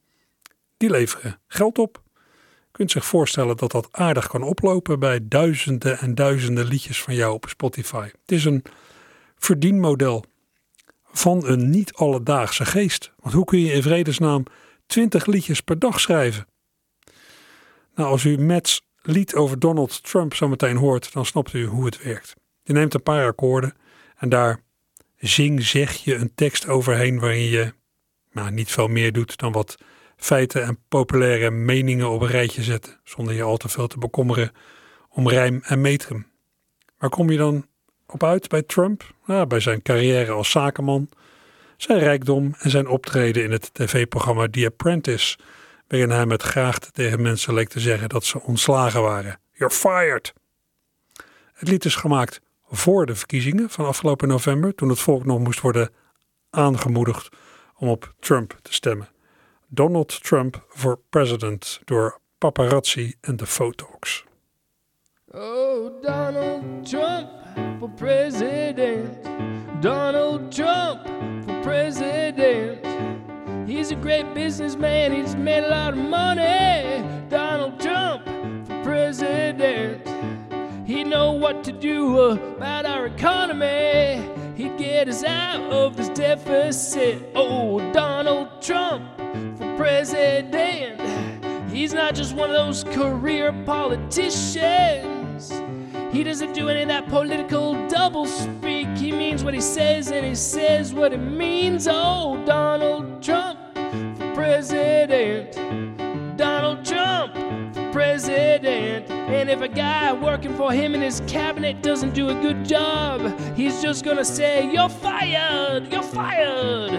die 0.77 0.89
leveren 0.89 1.39
geld 1.47 1.77
op. 1.77 2.01
Je 2.13 2.79
kunt 2.79 2.91
zich 2.91 3.05
voorstellen 3.05 3.57
dat 3.57 3.71
dat 3.71 3.87
aardig 3.91 4.27
kan 4.27 4.41
oplopen 4.41 4.99
bij 4.99 5.19
duizenden 5.23 5.99
en 5.99 6.15
duizenden 6.15 6.65
liedjes 6.65 7.01
van 7.01 7.15
jou 7.15 7.33
op 7.33 7.45
Spotify. 7.49 8.03
Het 8.21 8.31
is 8.31 8.45
een 8.45 8.63
verdienmodel 9.37 10.25
van 11.11 11.45
een 11.45 11.69
niet 11.69 11.93
alledaagse 11.93 12.65
geest. 12.65 13.11
Want 13.19 13.33
hoe 13.35 13.45
kun 13.45 13.59
je 13.59 13.73
in 13.73 13.81
vredesnaam 13.81 14.43
20 14.85 15.25
liedjes 15.25 15.61
per 15.61 15.79
dag 15.79 15.99
schrijven? 15.99 16.47
Nou, 17.95 18.09
als 18.09 18.23
u 18.23 18.37
Matt's 18.37 18.81
lied 19.01 19.35
over 19.35 19.59
Donald 19.59 20.03
Trump 20.03 20.33
zo 20.33 20.47
meteen 20.47 20.77
hoort, 20.77 21.13
dan 21.13 21.25
snapt 21.25 21.53
u 21.53 21.65
hoe 21.65 21.85
het 21.85 22.03
werkt. 22.03 22.41
Je 22.63 22.73
neemt 22.73 22.93
een 22.93 23.03
paar 23.03 23.25
akkoorden 23.25 23.73
en 24.17 24.29
daar 24.29 24.59
zing 25.17 25.63
zeg 25.63 25.93
je 25.93 26.15
een 26.15 26.35
tekst 26.35 26.67
overheen 26.67 27.19
waarin 27.19 27.49
je 27.49 27.73
nou, 28.31 28.51
niet 28.51 28.71
veel 28.71 28.87
meer 28.87 29.11
doet 29.11 29.37
dan 29.37 29.51
wat 29.51 29.75
feiten 30.15 30.63
en 30.63 30.79
populaire 30.87 31.51
meningen 31.51 32.09
op 32.09 32.21
een 32.21 32.27
rijtje 32.27 32.63
zetten, 32.63 32.99
zonder 33.03 33.33
je 33.33 33.43
al 33.43 33.57
te 33.57 33.69
veel 33.69 33.87
te 33.87 33.97
bekommeren 33.97 34.51
om 35.09 35.29
rijm 35.29 35.61
en 35.63 35.81
metrum. 35.81 36.27
Waar 36.97 37.09
kom 37.09 37.29
je 37.29 37.37
dan 37.37 37.65
op 38.07 38.23
uit 38.23 38.47
bij 38.47 38.61
Trump? 38.61 39.13
Nou, 39.25 39.45
bij 39.45 39.59
zijn 39.59 39.81
carrière 39.81 40.31
als 40.31 40.51
zakenman, 40.51 41.09
zijn 41.77 41.99
rijkdom 41.99 42.55
en 42.59 42.69
zijn 42.69 42.87
optreden 42.87 43.43
in 43.43 43.51
het 43.51 43.73
tv-programma 43.73 44.47
The 44.49 44.65
Apprentice, 44.65 45.37
waarin 45.87 46.09
hij 46.09 46.25
met 46.25 46.41
graagte 46.41 46.91
tegen 46.91 47.21
mensen 47.21 47.53
leek 47.53 47.69
te 47.69 47.79
zeggen 47.79 48.09
dat 48.09 48.23
ze 48.23 48.41
ontslagen 48.41 49.01
waren. 49.01 49.39
You're 49.51 49.73
fired! 49.73 50.33
Het 51.53 51.67
lied 51.67 51.85
is 51.85 51.95
gemaakt 51.95 52.41
voor 52.75 53.05
de 53.05 53.15
verkiezingen 53.15 53.69
van 53.69 53.85
afgelopen 53.85 54.27
november, 54.27 54.75
toen 54.75 54.89
het 54.89 54.99
volk 54.99 55.25
nog 55.25 55.39
moest 55.39 55.61
worden 55.61 55.89
aangemoedigd 56.49 57.29
om 57.77 57.89
op 57.89 58.13
Trump 58.19 58.57
te 58.61 58.73
stemmen. 58.73 59.07
Donald 59.67 60.23
Trump 60.23 60.65
for 60.69 60.99
President 61.09 61.81
door 61.85 62.19
paparazzi 62.37 63.15
en 63.21 63.35
de 63.35 63.45
Photox. 63.45 64.23
Oh, 65.31 66.01
Donald 66.01 66.89
Trump 66.89 67.29
for 67.79 67.89
president. 67.89 69.25
Donald 69.81 70.51
Trump 70.51 71.07
for 71.45 71.59
president. 71.61 72.85
He's 73.67 73.91
a 73.91 73.95
great 73.95 74.33
businessman, 74.33 75.11
he's 75.11 75.35
made 75.35 75.63
a 75.63 75.69
lot 75.69 75.93
of 75.93 76.09
money. 76.09 77.03
Donald 77.29 77.79
Trump 77.79 78.25
for 78.67 78.81
president. 78.83 80.22
He'd 80.85 81.07
know 81.07 81.31
what 81.31 81.63
to 81.63 81.71
do 81.71 82.17
about 82.17 82.85
our 82.85 83.05
economy. 83.05 84.21
He'd 84.55 84.77
get 84.77 85.07
us 85.07 85.23
out 85.23 85.61
of 85.71 85.95
this 85.95 86.09
deficit. 86.09 87.31
Oh, 87.33 87.79
Donald 87.93 88.61
Trump 88.61 89.17
for 89.57 89.77
president. 89.77 91.01
He's 91.71 91.93
not 91.93 92.15
just 92.15 92.35
one 92.35 92.49
of 92.49 92.55
those 92.55 92.83
career 92.83 93.53
politicians. 93.65 95.51
He 96.11 96.23
doesn't 96.23 96.53
do 96.53 96.69
any 96.69 96.83
of 96.83 96.89
that 96.89 97.07
political 97.07 97.87
double 97.87 98.27
speak. 98.27 98.87
He 98.97 99.11
means 99.11 99.43
what 99.43 99.55
he 99.55 99.61
says 99.61 100.11
and 100.11 100.23
he 100.25 100.35
says 100.35 100.93
what 100.93 101.13
he 101.13 101.17
means. 101.17 101.87
Oh, 101.89 102.43
Donald 102.45 103.23
Trump 103.23 103.59
for 103.73 104.33
president. 104.35 105.55
Donald 106.37 106.85
Trump 106.85 107.33
for 107.73 107.91
president. 107.91 109.09
And 109.09 109.49
if 109.49 109.61
a 109.61 109.67
guy 109.67 110.13
working 110.13 110.42
for 110.63 110.71
him 110.71 110.95
in 110.95 111.01
his 111.01 111.21
cabinet 111.27 111.83
doesn't 111.83 112.13
do 112.13 112.29
a 112.29 112.33
good 112.35 112.63
job, 112.63 113.19
he's 113.53 113.81
just 113.81 114.05
gonna 114.05 114.23
say, 114.23 114.71
You're 114.71 114.87
fired! 114.87 115.91
You're 115.91 116.01
fired! 116.01 116.91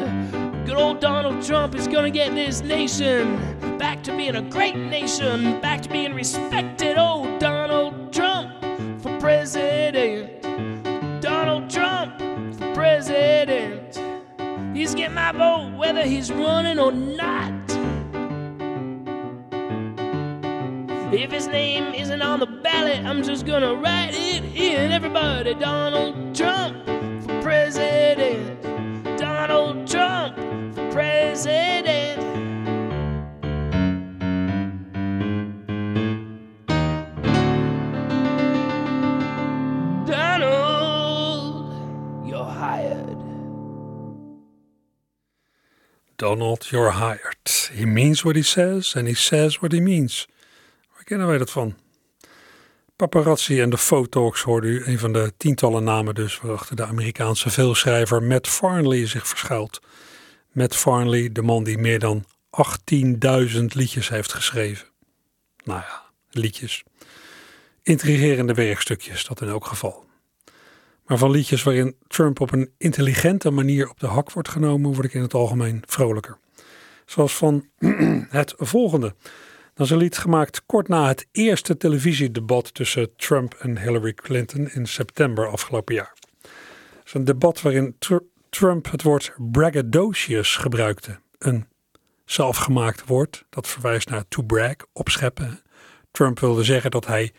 Good 0.67 0.77
old 0.77 1.01
Donald 1.01 1.43
Trump 1.43 1.75
is 1.75 1.89
gonna 1.89 2.11
get 2.11 2.35
this 2.35 2.61
nation 2.61 3.39
back 3.79 4.03
to 4.03 4.15
being 4.15 4.37
a 4.37 4.43
great 4.43 4.77
nation, 4.77 5.63
back 5.63 5.81
to 5.81 5.89
being 5.89 6.13
respected. 6.13 6.97
Oh, 6.99 7.39
Donald 7.39 8.13
Trump 8.13 8.53
for 9.01 9.19
president. 9.19 10.43
Donald 11.23 11.71
Trump 11.71 12.19
for 12.59 12.75
president. 12.75 13.99
He's 14.77 14.95
getting 14.95 15.15
my 15.15 15.33
vote 15.33 15.75
whether 15.75 16.03
he's 16.03 16.31
running 16.31 16.79
or 16.79 16.93
not. 16.93 17.64
If 21.17 21.31
his 21.31 21.47
name 21.47 21.95
isn't 21.95 22.23
on 22.23 22.41
the 22.41 22.47
ballot, 22.47 23.05
I'm 23.05 23.23
just 23.23 23.47
gonna 23.47 23.73
write 23.73 24.15
it 24.15 24.43
in. 24.57 24.91
Everybody, 24.91 25.55
Donald 25.55 26.35
Trump 26.35 26.85
for 27.25 27.41
president. 27.41 28.61
Donald 29.17 29.87
Trump 29.87 30.35
for 30.75 30.91
president. 30.91 32.21
Donald, 40.09 42.27
you're 42.27 42.45
hired. 42.45 43.17
Donald, 46.17 46.73
you're 46.73 46.91
hired. 46.91 47.49
He 47.73 47.87
means 47.87 48.25
what 48.25 48.35
he 48.35 48.43
says 48.43 48.97
and 48.97 49.07
he 49.07 49.15
says 49.15 49.63
what 49.63 49.71
he 49.71 49.79
means. 49.79 50.27
Kennen 51.05 51.27
wij 51.27 51.39
dat 51.39 51.51
van? 51.51 51.75
Paparazzi 52.97 53.61
en 53.61 53.71
de 53.71 53.79
Photox 53.79 54.43
hoorde 54.43 54.67
u 54.67 54.85
een 54.85 54.99
van 54.99 55.13
de 55.13 55.33
tientallen 55.37 55.85
namen 55.85 56.15
dus 56.15 56.41
waarachter 56.41 56.77
de 56.77 56.85
Amerikaanse 56.85 57.51
veelschrijver 57.51 58.23
Matt 58.23 58.49
Farnley 58.49 59.07
zich 59.07 59.29
verschuilt. 59.29 59.81
Matt 60.53 60.77
Farnley, 60.77 61.33
de 61.33 61.43
man 61.43 61.65
die 61.65 61.79
meer 61.79 61.99
dan 61.99 62.25
18.000 63.53 63.65
liedjes 63.65 64.09
heeft 64.09 64.33
geschreven. 64.33 64.87
Nou 65.65 65.81
ja, 65.81 66.03
liedjes. 66.31 66.83
Intrigerende 67.83 68.55
werkstukjes, 68.55 69.25
dat 69.25 69.41
in 69.41 69.49
elk 69.49 69.67
geval. 69.67 70.05
Maar 71.07 71.19
van 71.19 71.31
liedjes 71.31 71.63
waarin 71.63 71.97
Trump 72.07 72.41
op 72.41 72.53
een 72.53 72.71
intelligente 72.79 73.51
manier 73.51 73.91
op 73.91 74.01
de 74.01 74.07
hak 74.07 74.33
wordt 74.33 74.49
genomen, 74.49 74.93
word 74.93 75.05
ik 75.05 75.15
in 75.15 75.23
het 75.23 75.35
algemeen 75.35 75.83
vrolijker. 75.87 76.39
Zoals 77.07 77.37
van 77.37 77.69
het 78.29 78.55
volgende. 78.57 79.15
Dat 79.75 79.87
is 79.87 79.93
een 79.93 79.99
lied 79.99 80.19
gemaakt 80.19 80.63
kort 80.67 80.89
na 80.89 81.09
het 81.09 81.27
eerste 81.33 81.77
televisiedebat 81.77 82.75
tussen 82.75 83.17
Trump 83.17 83.55
en 83.55 83.79
Hillary 83.79 84.13
Clinton 84.13 84.71
in 84.71 84.87
september 84.87 85.49
afgelopen 85.49 85.95
jaar. 85.95 86.13
Het 86.41 87.05
is 87.05 87.15
een 87.15 87.25
debat 87.25 87.63
waarin 87.63 87.97
Tr 87.99 88.17
Trump 88.51 88.91
het 88.91 89.03
woord 89.03 89.33
braggadocious 89.37 90.57
gebruikte. 90.57 91.19
Een 91.39 91.67
zelfgemaakt 92.25 93.07
woord 93.07 93.45
dat 93.51 93.69
verwijst 93.69 94.09
naar 94.09 94.25
to 94.29 94.43
brag, 94.43 94.75
opscheppen. 94.93 95.63
Trump 96.11 96.41
wilde 96.41 96.65
zeggen 96.65 96.91
dat 96.91 97.07
hij 97.07 97.33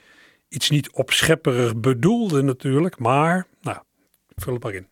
iets 0.49 0.69
niet 0.69 0.91
opschepperig 0.91 1.75
bedoelde 1.75 2.41
natuurlijk, 2.41 2.99
maar 2.99 3.47
nou, 3.61 3.77
vul 4.35 4.53
het 4.53 4.63
maar 4.63 4.73
in. 4.73 4.87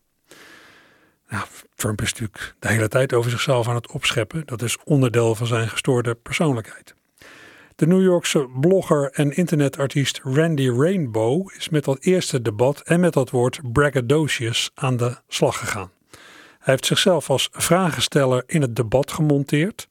Nou, 1.29 1.45
Trump 1.75 2.01
is 2.01 2.13
natuurlijk 2.13 2.55
de 2.59 2.67
hele 2.67 2.88
tijd 2.88 3.13
over 3.13 3.31
zichzelf 3.31 3.67
aan 3.67 3.75
het 3.75 3.91
opscheppen. 3.91 4.45
Dat 4.45 4.62
is 4.62 4.77
onderdeel 4.83 5.35
van 5.35 5.47
zijn 5.47 5.69
gestoorde 5.69 6.15
persoonlijkheid. 6.15 6.95
De 7.75 7.88
New 7.88 8.01
Yorkse 8.01 8.50
blogger 8.60 9.12
en 9.12 9.36
internetartiest 9.36 10.20
Randy 10.24 10.70
Rainbow 10.70 11.51
is 11.58 11.70
met 11.70 11.84
dat 11.84 12.00
eerste 12.00 12.42
debat 12.42 12.82
en 12.82 13.00
met 13.00 13.13
dat 13.13 13.30
woord 13.30 13.60
braggadocious 13.72 14.72
aan 14.74 14.98
de 14.98 15.18
slag 15.27 15.58
gegaan. 15.58 15.92
Hij 16.60 16.74
heeft 16.74 16.86
zichzelf 16.86 17.30
als 17.30 17.50
vragensteller 17.51 18.44
in 18.46 18.62
het 18.62 18.75
debat 18.75 19.12
gemonteerd. 19.12 19.88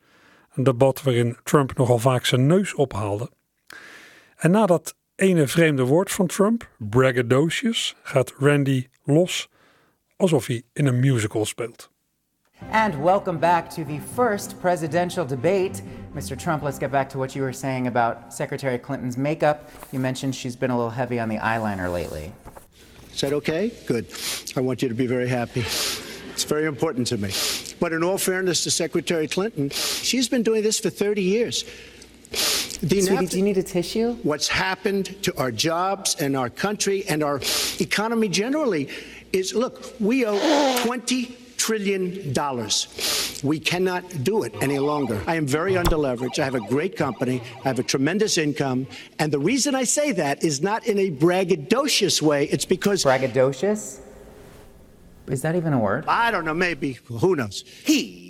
Een 0.54 0.64
debat 0.64 1.02
waarin 1.02 1.36
Trump 1.42 1.76
nogal 1.76 1.98
vaak 1.98 2.24
zijn 2.24 2.46
neus 2.46 2.74
ophaalde. 2.74 3.30
En 4.36 4.50
na 4.50 4.66
dat 4.66 4.94
ene 5.14 5.46
vreemde 5.46 5.84
woord 5.84 6.10
van 6.10 6.26
Trump, 6.26 6.68
braggadocious, 6.78 7.96
gaat 8.02 8.34
Randy 8.38 8.88
los 9.04 9.48
alsof 10.16 10.46
hij 10.46 10.62
in 10.72 10.86
een 10.86 11.00
musical 11.00 11.44
speelt. 11.44 11.91
And 12.70 13.02
welcome 13.02 13.38
back 13.38 13.70
to 13.70 13.84
the 13.84 13.98
first 13.98 14.60
presidential 14.60 15.24
debate. 15.24 15.82
Mr. 16.14 16.38
Trump, 16.38 16.62
let's 16.62 16.78
get 16.78 16.90
back 16.90 17.08
to 17.10 17.18
what 17.18 17.36
you 17.36 17.42
were 17.42 17.52
saying 17.52 17.86
about 17.86 18.32
Secretary 18.32 18.78
Clinton's 18.78 19.16
makeup. 19.16 19.70
You 19.92 19.98
mentioned 19.98 20.34
she's 20.34 20.56
been 20.56 20.70
a 20.70 20.76
little 20.76 20.90
heavy 20.90 21.18
on 21.20 21.28
the 21.28 21.38
eyeliner 21.38 21.92
lately. 21.92 22.32
Is 23.12 23.20
that 23.20 23.32
okay? 23.32 23.72
Good. 23.86 24.06
I 24.56 24.60
want 24.60 24.82
you 24.82 24.88
to 24.88 24.94
be 24.94 25.06
very 25.06 25.28
happy. 25.28 25.60
It's 25.60 26.44
very 26.44 26.66
important 26.66 27.06
to 27.08 27.18
me. 27.18 27.30
But 27.78 27.92
in 27.92 28.02
all 28.02 28.18
fairness 28.18 28.64
to 28.64 28.70
Secretary 28.70 29.28
Clinton, 29.28 29.70
she's 29.70 30.28
been 30.28 30.42
doing 30.42 30.62
this 30.62 30.78
for 30.78 30.90
30 30.90 31.22
years. 31.22 31.64
The 32.82 33.00
Sweetie, 33.00 33.26
do 33.26 33.36
you 33.36 33.44
need 33.44 33.58
a 33.58 33.62
tissue? 33.62 34.14
What's 34.22 34.48
happened 34.48 35.22
to 35.22 35.36
our 35.36 35.52
jobs 35.52 36.16
and 36.16 36.36
our 36.36 36.50
country 36.50 37.04
and 37.06 37.22
our 37.22 37.40
economy 37.78 38.28
generally 38.28 38.88
is 39.32 39.54
look, 39.54 39.94
we 40.00 40.26
owe 40.26 40.76
20 40.84 41.36
trillion 41.62 42.32
dollars. 42.32 43.40
We 43.44 43.60
cannot 43.60 44.24
do 44.24 44.42
it 44.42 44.52
any 44.60 44.80
longer. 44.80 45.22
I 45.28 45.36
am 45.36 45.46
very 45.46 45.74
underleveraged. 45.74 46.40
I 46.40 46.44
have 46.44 46.56
a 46.56 46.66
great 46.74 46.96
company. 46.96 47.40
I 47.64 47.68
have 47.68 47.78
a 47.78 47.84
tremendous 47.84 48.36
income. 48.36 48.88
And 49.20 49.32
the 49.32 49.38
reason 49.38 49.74
I 49.74 49.84
say 49.84 50.10
that 50.12 50.42
is 50.42 50.60
not 50.60 50.86
in 50.86 50.98
a 50.98 51.10
braggadocious 51.10 52.20
way. 52.20 52.46
It's 52.46 52.64
because. 52.64 53.04
Braggadocious? 53.04 54.00
Is 55.28 55.42
that 55.42 55.54
even 55.54 55.72
a 55.72 55.78
word? 55.78 56.04
I 56.08 56.32
don't 56.32 56.44
know, 56.44 56.54
maybe. 56.54 56.94
Who 57.04 57.36
knows? 57.36 57.64
He 57.84 58.21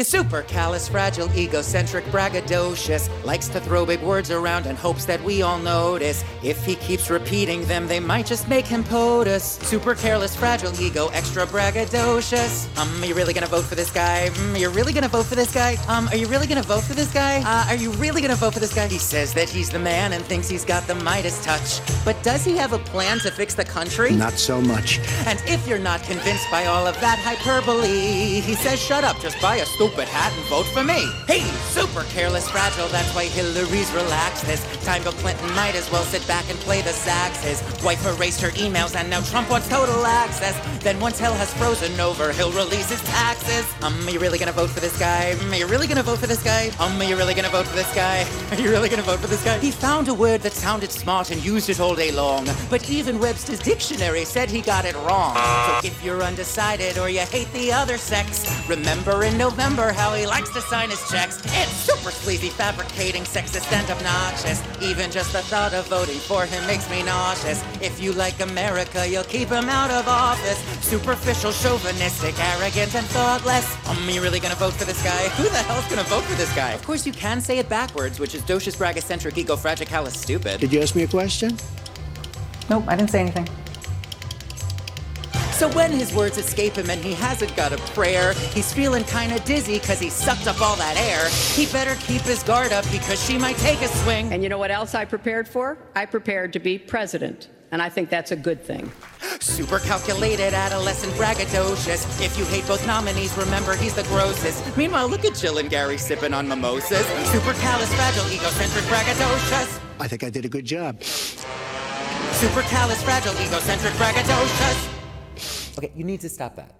He's 0.00 0.08
super 0.08 0.40
callous, 0.40 0.88
fragile, 0.88 1.30
egocentric, 1.36 2.06
braggadocious. 2.06 3.10
Likes 3.22 3.48
to 3.48 3.60
throw 3.60 3.84
big 3.84 4.00
words 4.00 4.30
around 4.30 4.64
and 4.64 4.78
hopes 4.78 5.04
that 5.04 5.22
we 5.22 5.42
all 5.42 5.58
notice. 5.58 6.24
If 6.42 6.64
he 6.64 6.76
keeps 6.76 7.10
repeating 7.10 7.66
them, 7.66 7.86
they 7.86 8.00
might 8.00 8.24
just 8.24 8.48
make 8.48 8.66
him 8.66 8.82
POTUS. 8.82 9.62
Super 9.62 9.94
careless, 9.94 10.34
fragile, 10.34 10.72
ego, 10.80 11.08
extra 11.08 11.44
braggadocious. 11.44 12.74
Um, 12.78 12.88
are 13.02 13.06
you 13.08 13.14
really 13.14 13.34
gonna 13.34 13.46
vote 13.46 13.66
for 13.66 13.74
this 13.74 13.90
guy? 13.90 14.28
Um, 14.38 14.56
you're 14.56 14.70
really 14.70 14.94
gonna 14.94 15.06
vote 15.06 15.26
for 15.26 15.34
this 15.34 15.52
guy? 15.52 15.76
Um, 15.86 16.08
are 16.08 16.16
you 16.16 16.28
really 16.28 16.46
gonna 16.46 16.62
vote 16.62 16.82
for 16.82 16.94
this 16.94 17.12
guy? 17.12 17.42
Uh, 17.44 17.68
are 17.68 17.76
you 17.76 17.90
really 17.90 18.22
gonna 18.22 18.36
vote 18.36 18.54
for 18.54 18.60
this 18.60 18.72
guy? 18.72 18.88
He 18.88 18.96
says 18.96 19.34
that 19.34 19.50
he's 19.50 19.68
the 19.68 19.78
man 19.78 20.14
and 20.14 20.24
thinks 20.24 20.48
he's 20.48 20.64
got 20.64 20.86
the 20.86 20.94
Midas 20.94 21.44
touch. 21.44 21.82
But 22.06 22.16
does 22.22 22.42
he 22.42 22.56
have 22.56 22.72
a 22.72 22.78
plan 22.78 23.18
to 23.18 23.30
fix 23.30 23.54
the 23.54 23.66
country? 23.66 24.12
Not 24.12 24.38
so 24.38 24.62
much. 24.62 24.98
And 25.26 25.38
if 25.44 25.68
you're 25.68 25.78
not 25.78 26.02
convinced 26.04 26.50
by 26.50 26.64
all 26.64 26.86
of 26.86 26.98
that 27.02 27.18
hyperbole, 27.18 28.40
he 28.40 28.54
says, 28.54 28.80
shut 28.80 29.04
up, 29.04 29.20
just 29.20 29.38
buy 29.42 29.56
a 29.56 29.66
stupid 29.66 29.89
hat 29.98 30.32
and 30.36 30.44
vote 30.46 30.66
for 30.66 30.82
me. 30.84 31.10
Hey, 31.26 31.42
super 31.70 32.04
careless, 32.04 32.48
fragile, 32.48 32.88
that's 32.88 33.14
why 33.14 33.24
Hillary's 33.24 33.90
relaxed. 33.92 34.46
This 34.46 34.62
time 34.84 35.02
Bill 35.02 35.12
Clinton 35.12 35.52
might 35.54 35.74
as 35.74 35.90
well 35.90 36.02
sit 36.04 36.26
back 36.26 36.48
and 36.50 36.58
play 36.60 36.82
the 36.82 36.92
sax. 36.92 37.42
His 37.42 37.62
wife 37.82 38.04
erased 38.06 38.40
her 38.40 38.50
emails 38.50 38.94
and 38.94 39.10
now 39.10 39.20
Trump 39.20 39.50
wants 39.50 39.68
total 39.68 40.06
access. 40.06 40.56
Then 40.82 41.00
once 41.00 41.18
hell 41.18 41.34
has 41.34 41.52
frozen 41.54 41.98
over, 42.00 42.32
he'll 42.32 42.52
release 42.52 42.90
his 42.90 43.02
taxes. 43.02 43.66
Um, 43.82 43.94
are 44.06 44.10
you 44.10 44.18
really 44.18 44.38
gonna 44.38 44.52
vote 44.52 44.70
for 44.70 44.80
this 44.80 44.98
guy? 44.98 45.32
Um, 45.32 45.50
are 45.52 45.54
you 45.54 45.66
really 45.66 45.86
gonna 45.86 46.02
vote 46.02 46.18
for 46.18 46.26
this 46.26 46.42
guy? 46.42 46.70
Um, 46.78 47.00
are 47.00 47.04
you 47.04 47.16
really 47.16 47.34
gonna 47.34 47.48
vote 47.48 47.66
for 47.66 47.76
this 47.76 47.92
guy? 47.94 48.26
Are 48.50 48.60
you 48.60 48.70
really 48.70 48.88
gonna 48.88 49.02
vote 49.02 49.20
for 49.20 49.28
this 49.28 49.44
guy? 49.44 49.58
He 49.58 49.70
found 49.70 50.08
a 50.08 50.14
word 50.14 50.40
that 50.42 50.52
sounded 50.52 50.90
smart 50.90 51.30
and 51.30 51.42
used 51.44 51.70
it 51.70 51.78
all 51.80 51.94
day 51.94 52.10
long. 52.10 52.48
But 52.68 52.90
even 52.90 53.18
Webster's 53.20 53.60
dictionary 53.60 54.24
said 54.24 54.50
he 54.50 54.60
got 54.60 54.84
it 54.84 54.94
wrong. 54.96 55.36
So 55.36 55.86
if 55.86 56.02
you're 56.04 56.22
undecided 56.22 56.98
or 56.98 57.08
you 57.08 57.20
hate 57.20 57.50
the 57.52 57.72
other 57.72 57.96
sex, 57.96 58.44
remember 58.68 59.24
in 59.24 59.38
November 59.38 59.79
how 59.88 60.14
he 60.14 60.26
likes 60.26 60.50
to 60.50 60.60
sign 60.60 60.90
his 60.90 61.00
checks. 61.10 61.40
It's 61.44 61.72
super 61.72 62.10
sleazy, 62.10 62.50
fabricating, 62.50 63.22
sexist, 63.22 63.72
and 63.72 63.90
obnoxious. 63.90 64.62
Even 64.82 65.10
just 65.10 65.32
the 65.32 65.42
thought 65.42 65.72
of 65.72 65.88
voting 65.88 66.18
for 66.18 66.44
him 66.44 66.64
makes 66.66 66.88
me 66.90 67.02
nauseous. 67.02 67.64
If 67.80 68.00
you 68.00 68.12
like 68.12 68.38
America, 68.40 69.08
you'll 69.08 69.24
keep 69.24 69.48
him 69.48 69.68
out 69.68 69.90
of 69.90 70.06
office. 70.06 70.58
Superficial, 70.84 71.52
chauvinistic, 71.52 72.38
arrogant, 72.38 72.94
and 72.94 73.06
thoughtless. 73.06 73.66
Um, 73.88 73.96
are 74.06 74.10
you 74.10 74.20
really 74.20 74.40
gonna 74.40 74.54
vote 74.54 74.74
for 74.74 74.84
this 74.84 75.02
guy? 75.02 75.28
Who 75.30 75.44
the 75.44 75.62
hell's 75.68 75.88
gonna 75.88 76.04
vote 76.04 76.24
for 76.24 76.36
this 76.36 76.54
guy? 76.54 76.72
Of 76.72 76.84
course, 76.84 77.06
you 77.06 77.12
can 77.12 77.40
say 77.40 77.58
it 77.58 77.68
backwards, 77.68 78.20
which 78.20 78.34
is 78.34 78.42
docious, 78.42 78.76
bragacentric, 78.76 79.36
ego, 79.38 79.56
fragicalis, 79.56 80.12
stupid. 80.12 80.60
Did 80.60 80.72
you 80.72 80.80
ask 80.82 80.94
me 80.94 81.04
a 81.04 81.08
question? 81.08 81.56
Nope, 82.68 82.84
I 82.86 82.96
didn't 82.96 83.10
say 83.10 83.20
anything. 83.20 83.48
So 85.60 85.68
when 85.72 85.92
his 85.92 86.14
words 86.14 86.38
escape 86.38 86.76
him 86.76 86.88
and 86.88 87.04
he 87.04 87.12
hasn't 87.12 87.54
got 87.54 87.74
a 87.74 87.76
prayer, 87.92 88.32
he's 88.54 88.72
feeling 88.72 89.04
kinda 89.04 89.38
dizzy 89.40 89.78
cause 89.78 89.98
he 90.00 90.08
sucked 90.08 90.46
up 90.46 90.58
all 90.62 90.74
that 90.76 90.96
air. 90.96 91.28
He 91.54 91.70
better 91.70 91.96
keep 91.96 92.22
his 92.22 92.42
guard 92.42 92.72
up 92.72 92.90
because 92.90 93.22
she 93.22 93.36
might 93.36 93.58
take 93.58 93.82
a 93.82 93.88
swing. 93.88 94.32
And 94.32 94.42
you 94.42 94.48
know 94.48 94.56
what 94.56 94.70
else 94.70 94.94
I 94.94 95.04
prepared 95.04 95.46
for? 95.46 95.76
I 95.94 96.06
prepared 96.06 96.54
to 96.54 96.60
be 96.60 96.78
president. 96.78 97.50
And 97.72 97.82
I 97.82 97.90
think 97.90 98.08
that's 98.08 98.30
a 98.30 98.36
good 98.36 98.64
thing. 98.64 98.90
Super 99.40 99.80
calculated, 99.80 100.54
adolescent, 100.54 101.12
braggadocious. 101.12 102.06
If 102.24 102.38
you 102.38 102.46
hate 102.46 102.66
both 102.66 102.86
nominees, 102.86 103.36
remember 103.36 103.76
he's 103.76 103.92
the 103.92 104.04
grossest. 104.04 104.74
Meanwhile, 104.78 105.08
look 105.08 105.26
at 105.26 105.34
Jill 105.34 105.58
and 105.58 105.68
Gary 105.68 105.98
sipping 105.98 106.32
on 106.32 106.48
mimosas. 106.48 107.04
Super 107.28 107.52
callous, 107.60 107.94
fragile, 107.96 108.32
egocentric, 108.32 108.84
braggadocious. 108.84 109.78
I 110.00 110.08
think 110.08 110.24
I 110.24 110.30
did 110.30 110.46
a 110.46 110.48
good 110.48 110.64
job. 110.64 111.02
Super 111.02 112.62
callous, 112.62 113.02
fragile, 113.02 113.34
egocentric, 113.34 113.92
braggadocious. 114.00 114.99
You 115.80 116.04
need 116.04 116.20
to 116.20 116.28
stop 116.28 116.54
that. 116.54 116.74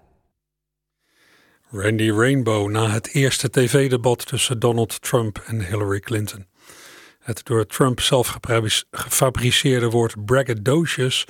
Randy 1.69 2.11
Rainbow 2.11 2.69
na 2.69 2.89
het 2.89 3.13
eerste 3.13 3.49
tv-debat 3.49 4.27
tussen 4.27 4.59
Donald 4.59 5.01
Trump 5.01 5.43
en 5.45 5.65
Hillary 5.65 5.99
Clinton. 5.99 6.47
Het 7.19 7.45
door 7.45 7.65
Trump 7.65 7.99
zelf 7.99 8.37
gefabriceerde 8.91 9.89
woord 9.89 10.25
braggadocious 10.25 11.25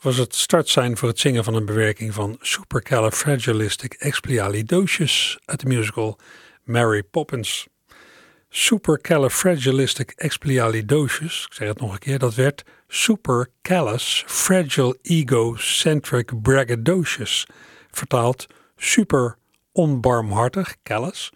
was 0.00 0.16
het 0.16 0.34
startsein 0.34 0.96
voor 0.96 1.08
het 1.08 1.18
zingen 1.18 1.44
van 1.44 1.54
een 1.54 1.64
bewerking 1.64 2.14
van 2.14 2.36
Supercalifragilisticexpialidocious 2.40 5.38
uit 5.44 5.60
de 5.60 5.66
musical 5.66 6.18
Mary 6.64 7.02
Poppins. 7.02 7.66
Supercalifragilisticexpialidocious, 8.48 11.46
ik 11.46 11.52
zeg 11.52 11.68
het 11.68 11.80
nog 11.80 11.92
een 11.92 11.98
keer, 11.98 12.18
dat 12.18 12.34
werd 12.34 12.64
supercallous 12.88 14.24
fragile 14.26 14.98
egocentric 15.02 16.42
braggadocious, 16.42 17.46
vertaald 17.90 18.46
super 18.76 19.38
onbarmhartig, 19.72 20.76
callous, 20.82 21.32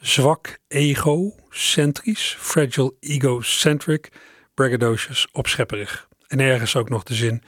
zwak 0.00 0.58
egocentrisch, 0.68 2.36
fragile 2.38 2.94
egocentric, 3.00 4.08
braggadocious, 4.54 5.28
opschepperig. 5.32 6.08
En 6.26 6.40
ergens 6.40 6.76
ook 6.76 6.88
nog 6.88 7.02
de 7.02 7.14
zin 7.14 7.42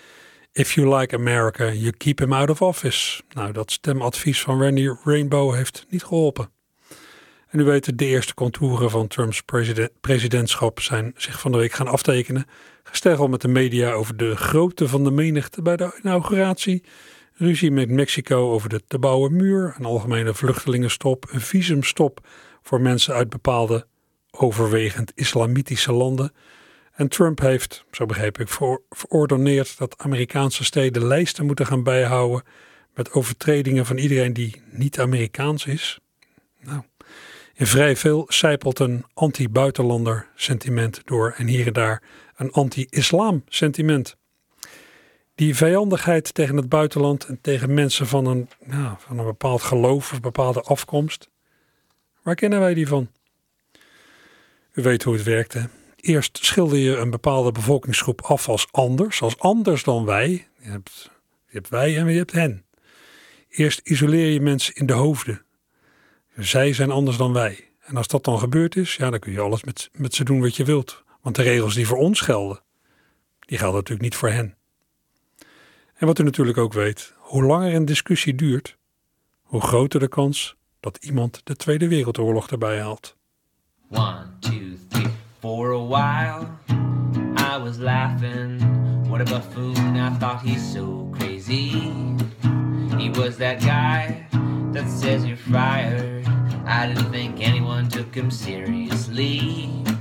If 0.57 0.75
you 0.75 0.97
like 0.97 1.15
America, 1.15 1.73
you 1.73 1.93
keep 1.93 2.19
him 2.19 2.33
out 2.33 2.51
of 2.51 2.63
office. 2.63 3.23
Nou, 3.29 3.53
dat 3.53 3.71
stemadvies 3.71 4.41
van 4.41 4.63
Randy 4.63 4.89
Rainbow 5.05 5.55
heeft 5.55 5.87
niet 5.89 6.05
geholpen. 6.05 6.51
En 7.49 7.61
u 7.61 7.65
weet, 7.65 7.99
de 7.99 8.05
eerste 8.05 8.35
contouren 8.35 8.91
van 8.91 9.07
Trumps 9.07 9.43
presiden- 9.43 9.91
presidentschap 10.01 10.81
zijn 10.81 11.13
zich 11.17 11.41
van 11.41 11.53
de 11.53 11.59
week 11.59 11.73
gaan 11.73 11.87
aftekenen. 11.87 12.47
Gesteggel 12.89 13.29
met 13.29 13.41
de 13.41 13.49
media 13.49 13.93
over 13.93 14.17
de 14.17 14.37
grootte 14.37 14.89
van 14.89 15.05
de 15.05 15.11
menigte 15.11 15.63
bij 15.63 15.77
de 15.77 15.99
inauguratie. 16.03 16.83
Ruzie 17.33 17.71
met 17.71 17.91
Mexico 17.91 18.51
over 18.51 18.69
de 18.69 18.83
te 18.87 18.99
bouwen 18.99 19.37
muur. 19.37 19.75
Een 19.79 19.85
algemene 19.85 20.35
vluchtelingenstop. 20.35 21.29
Een 21.31 21.41
visumstop 21.41 22.21
voor 22.63 22.81
mensen 22.81 23.15
uit 23.15 23.29
bepaalde 23.29 23.87
overwegend 24.31 25.13
islamitische 25.15 25.93
landen. 25.93 26.33
En 26.93 27.09
Trump 27.09 27.41
heeft, 27.41 27.85
zo 27.91 28.07
begreep 28.07 28.39
ik, 28.39 28.49
verordoneerd 28.91 29.79
dat 29.79 29.99
Amerikaanse 29.99 30.65
steden 30.65 31.05
lijsten 31.05 31.47
moeten 31.47 31.67
gaan 31.67 31.83
bijhouden 31.83 32.43
met 32.95 33.13
overtredingen 33.13 33.87
van 33.87 33.97
iedereen 33.97 34.33
die 34.33 34.63
niet 34.71 35.01
Amerikaans 35.01 35.67
is. 35.67 35.99
Nou, 36.61 36.83
in 37.55 37.67
vrij 37.67 37.97
veel 37.97 38.25
zijpelt 38.29 38.79
een 38.79 39.05
anti-buitenlander 39.15 40.29
sentiment 40.35 41.01
door 41.05 41.35
en 41.37 41.47
hier 41.47 41.67
en 41.67 41.73
daar 41.73 42.03
een 42.37 42.53
anti-islam 42.53 43.45
sentiment. 43.49 44.17
Die 45.35 45.57
vijandigheid 45.57 46.35
tegen 46.35 46.57
het 46.57 46.69
buitenland 46.69 47.25
en 47.25 47.39
tegen 47.41 47.75
mensen 47.75 48.07
van 48.07 48.27
een, 48.27 48.49
ja, 48.67 48.97
van 48.99 49.19
een 49.19 49.25
bepaald 49.25 49.63
geloof 49.63 50.13
of 50.13 50.21
bepaalde 50.21 50.63
afkomst, 50.63 51.31
waar 52.23 52.35
kennen 52.35 52.61
wij 52.61 52.75
die 52.75 52.89
van? 52.89 53.11
U 54.73 54.83
weet 54.83 55.03
hoe 55.03 55.15
het 55.15 55.23
werkt, 55.23 55.53
hè? 55.53 55.63
Eerst 55.97 56.39
schilder 56.43 56.79
je 56.79 56.97
een 56.97 57.11
bepaalde 57.11 57.53
bevolkingsgroep 57.53 58.21
af 58.23 58.49
als 58.49 58.67
anders, 58.71 59.23
als 59.23 59.39
anders 59.39 59.83
dan 59.85 60.05
wij. 60.05 60.49
Je 60.59 60.71
hebt, 60.71 61.11
je 61.47 61.53
hebt 61.53 61.69
wij 61.69 61.97
en 61.97 62.09
je 62.09 62.19
hebt 62.19 62.33
hen. 62.33 62.65
Eerst 63.49 63.81
isoleer 63.85 64.33
je 64.33 64.41
mensen 64.41 64.75
in 64.75 64.87
de 64.87 64.93
hoofden. 64.93 65.45
Zij 66.37 66.73
zijn 66.73 66.91
anders 66.91 67.17
dan 67.17 67.33
wij. 67.33 67.71
En 67.81 67.97
als 67.97 68.07
dat 68.07 68.25
dan 68.25 68.39
gebeurd 68.39 68.77
is, 68.77 68.97
ja, 68.97 69.11
dan 69.11 69.19
kun 69.19 69.33
je 69.33 69.41
alles 69.41 69.65
met, 69.65 69.91
met 69.93 70.15
ze 70.15 70.25
doen 70.25 70.41
wat 70.41 70.57
je 70.57 70.65
wilt. 70.65 71.05
Want 71.27 71.39
de 71.39 71.45
regels 71.45 71.75
die 71.75 71.87
voor 71.87 71.99
ons 71.99 72.21
gelden, 72.21 72.61
die 73.41 73.59
gelden 73.59 73.77
natuurlijk 73.77 74.03
niet 74.03 74.17
voor 74.17 74.29
hen. 74.29 74.57
En 75.95 76.07
wat 76.07 76.19
u 76.19 76.23
natuurlijk 76.23 76.59
ook 76.59 76.73
weet, 76.73 77.15
hoe 77.17 77.45
langer 77.45 77.75
een 77.75 77.85
discussie 77.85 78.35
duurt, 78.35 78.77
hoe 79.43 79.61
groter 79.61 80.01
de 80.01 80.09
kans 80.09 80.57
dat 80.81 80.97
iemand 80.97 81.41
de 81.45 81.57
Tweede 81.57 81.89
Wereldoorlog 81.89 82.51
erbij 82.51 82.81
haalt. 82.81 83.17
One, 83.91 84.27
two, 84.39 84.77
three. 84.89 85.07
For 85.41 85.73
a 85.73 85.87
while, 85.87 86.47
I 87.39 87.63
was 87.63 87.77
laughing. 87.77 88.63
What 89.09 89.21
a 89.21 89.25
buffoon, 89.25 89.97
I 89.97 90.19
thought 90.19 90.41
he's 90.43 90.73
so 90.73 91.11
crazy. 91.19 91.71
He 92.99 93.11
was 93.11 93.37
that 93.37 93.63
guy 93.63 94.27
that 94.73 95.01
says 95.01 95.25
you're 95.25 95.37
fired. 95.37 96.25
I 96.67 96.87
didn't 96.87 97.11
think 97.11 97.41
anyone 97.41 97.89
took 97.89 98.15
him 98.15 98.31
seriously. 98.31 99.96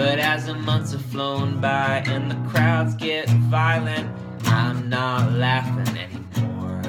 But 0.00 0.18
as 0.18 0.46
the 0.46 0.54
months 0.54 0.92
have 0.92 1.04
flown 1.04 1.60
by 1.60 2.02
and 2.06 2.30
the 2.30 2.48
crowds 2.48 2.94
get 2.94 3.28
violent, 3.28 4.08
I'm 4.46 4.88
not 4.88 5.30
laughing 5.32 5.94
anymore. 5.94 6.80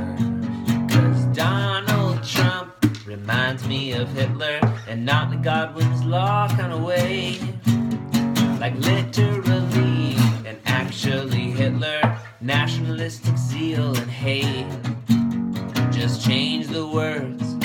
Cause 0.90 1.26
Donald 1.36 2.24
Trump 2.24 2.74
reminds 3.06 3.68
me 3.68 3.92
of 3.92 4.08
Hitler 4.14 4.62
and 4.88 5.06
not 5.06 5.30
the 5.30 5.36
Godwin's 5.36 6.02
law 6.06 6.48
kind 6.48 6.72
of 6.72 6.84
way. 6.84 7.38
Like 8.62 8.76
literally 8.78 10.16
and 10.46 10.58
actually 10.66 11.52
Hitler, 11.52 12.18
nationalistic 12.40 13.38
zeal 13.38 13.94
and 13.94 14.10
hate. 14.10 14.66
Just 15.92 16.26
change 16.26 16.68
the 16.68 16.88
words, 16.88 17.56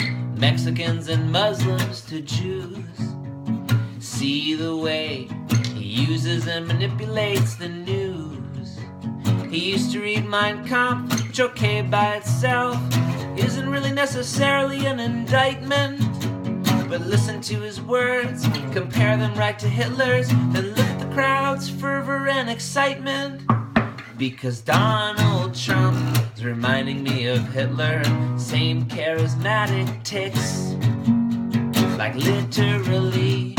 Mexicans 0.40 1.06
and 1.06 1.30
Muslims 1.30 2.00
to 2.06 2.20
Jews. 2.20 3.15
See 4.16 4.54
the 4.54 4.74
way 4.74 5.28
he 5.74 5.84
uses 5.84 6.46
and 6.46 6.66
manipulates 6.66 7.56
the 7.56 7.68
news. 7.68 8.78
He 9.50 9.72
used 9.72 9.92
to 9.92 10.00
read 10.00 10.24
Mein 10.24 10.66
Kampf, 10.66 11.22
which 11.22 11.38
okay 11.38 11.82
by 11.82 12.14
itself 12.16 12.78
isn't 13.36 13.68
really 13.68 13.92
necessarily 13.92 14.86
an 14.86 15.00
indictment. 15.00 16.00
but 16.88 17.02
listen 17.02 17.42
to 17.42 17.60
his 17.60 17.78
words, 17.82 18.48
compare 18.72 19.18
them 19.18 19.34
right 19.34 19.58
to 19.58 19.68
Hitler's, 19.68 20.28
then 20.28 20.68
look 20.68 20.78
at 20.78 20.98
the 20.98 21.14
crowd's 21.14 21.68
fervor 21.68 22.26
and 22.26 22.48
excitement. 22.48 23.42
Because 24.16 24.62
Donald 24.62 25.54
Trump 25.54 25.98
is 26.34 26.42
reminding 26.42 27.02
me 27.02 27.26
of 27.26 27.46
Hitler, 27.52 28.02
same 28.38 28.86
charismatic 28.86 30.02
ticks, 30.04 30.74
like 31.98 32.14
literally 32.14 33.55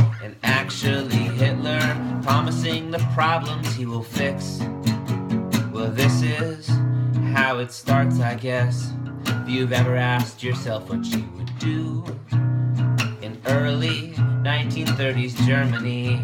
actually 0.48 1.16
Hitler, 1.16 1.80
promising 2.24 2.90
the 2.90 3.00
problems 3.14 3.74
he 3.76 3.86
will 3.86 4.04
fix. 4.04 4.60
Well, 5.72 5.92
this 5.92 6.24
is 6.24 6.68
how 7.34 7.60
it 7.60 7.72
starts, 7.72 8.20
I 8.20 8.36
guess. 8.36 8.92
If 9.26 9.50
you've 9.50 9.74
ever 9.74 9.96
asked 9.96 10.42
yourself 10.42 10.90
what 10.90 11.06
you 11.06 11.24
would 11.36 11.60
do 11.60 12.04
in 13.22 13.40
early 13.46 14.14
1930s 14.44 15.36
Germany, 15.46 16.22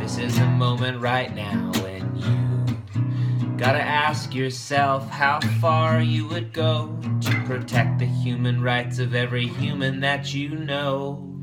this 0.00 0.18
is 0.18 0.38
the 0.38 0.46
moment 0.46 1.00
right 1.00 1.34
now 1.34 1.72
when 1.82 2.14
you 2.16 3.56
gotta 3.56 3.80
ask 3.80 4.34
yourself 4.34 5.08
how 5.08 5.40
far 5.60 6.00
you 6.00 6.28
would 6.28 6.52
go 6.52 6.98
to 7.22 7.42
protect 7.44 7.98
the 7.98 8.06
human 8.06 8.62
rights 8.62 8.98
of 8.98 9.14
every 9.14 9.48
human 9.48 10.00
that 10.00 10.34
you 10.34 10.50
know. 10.50 11.35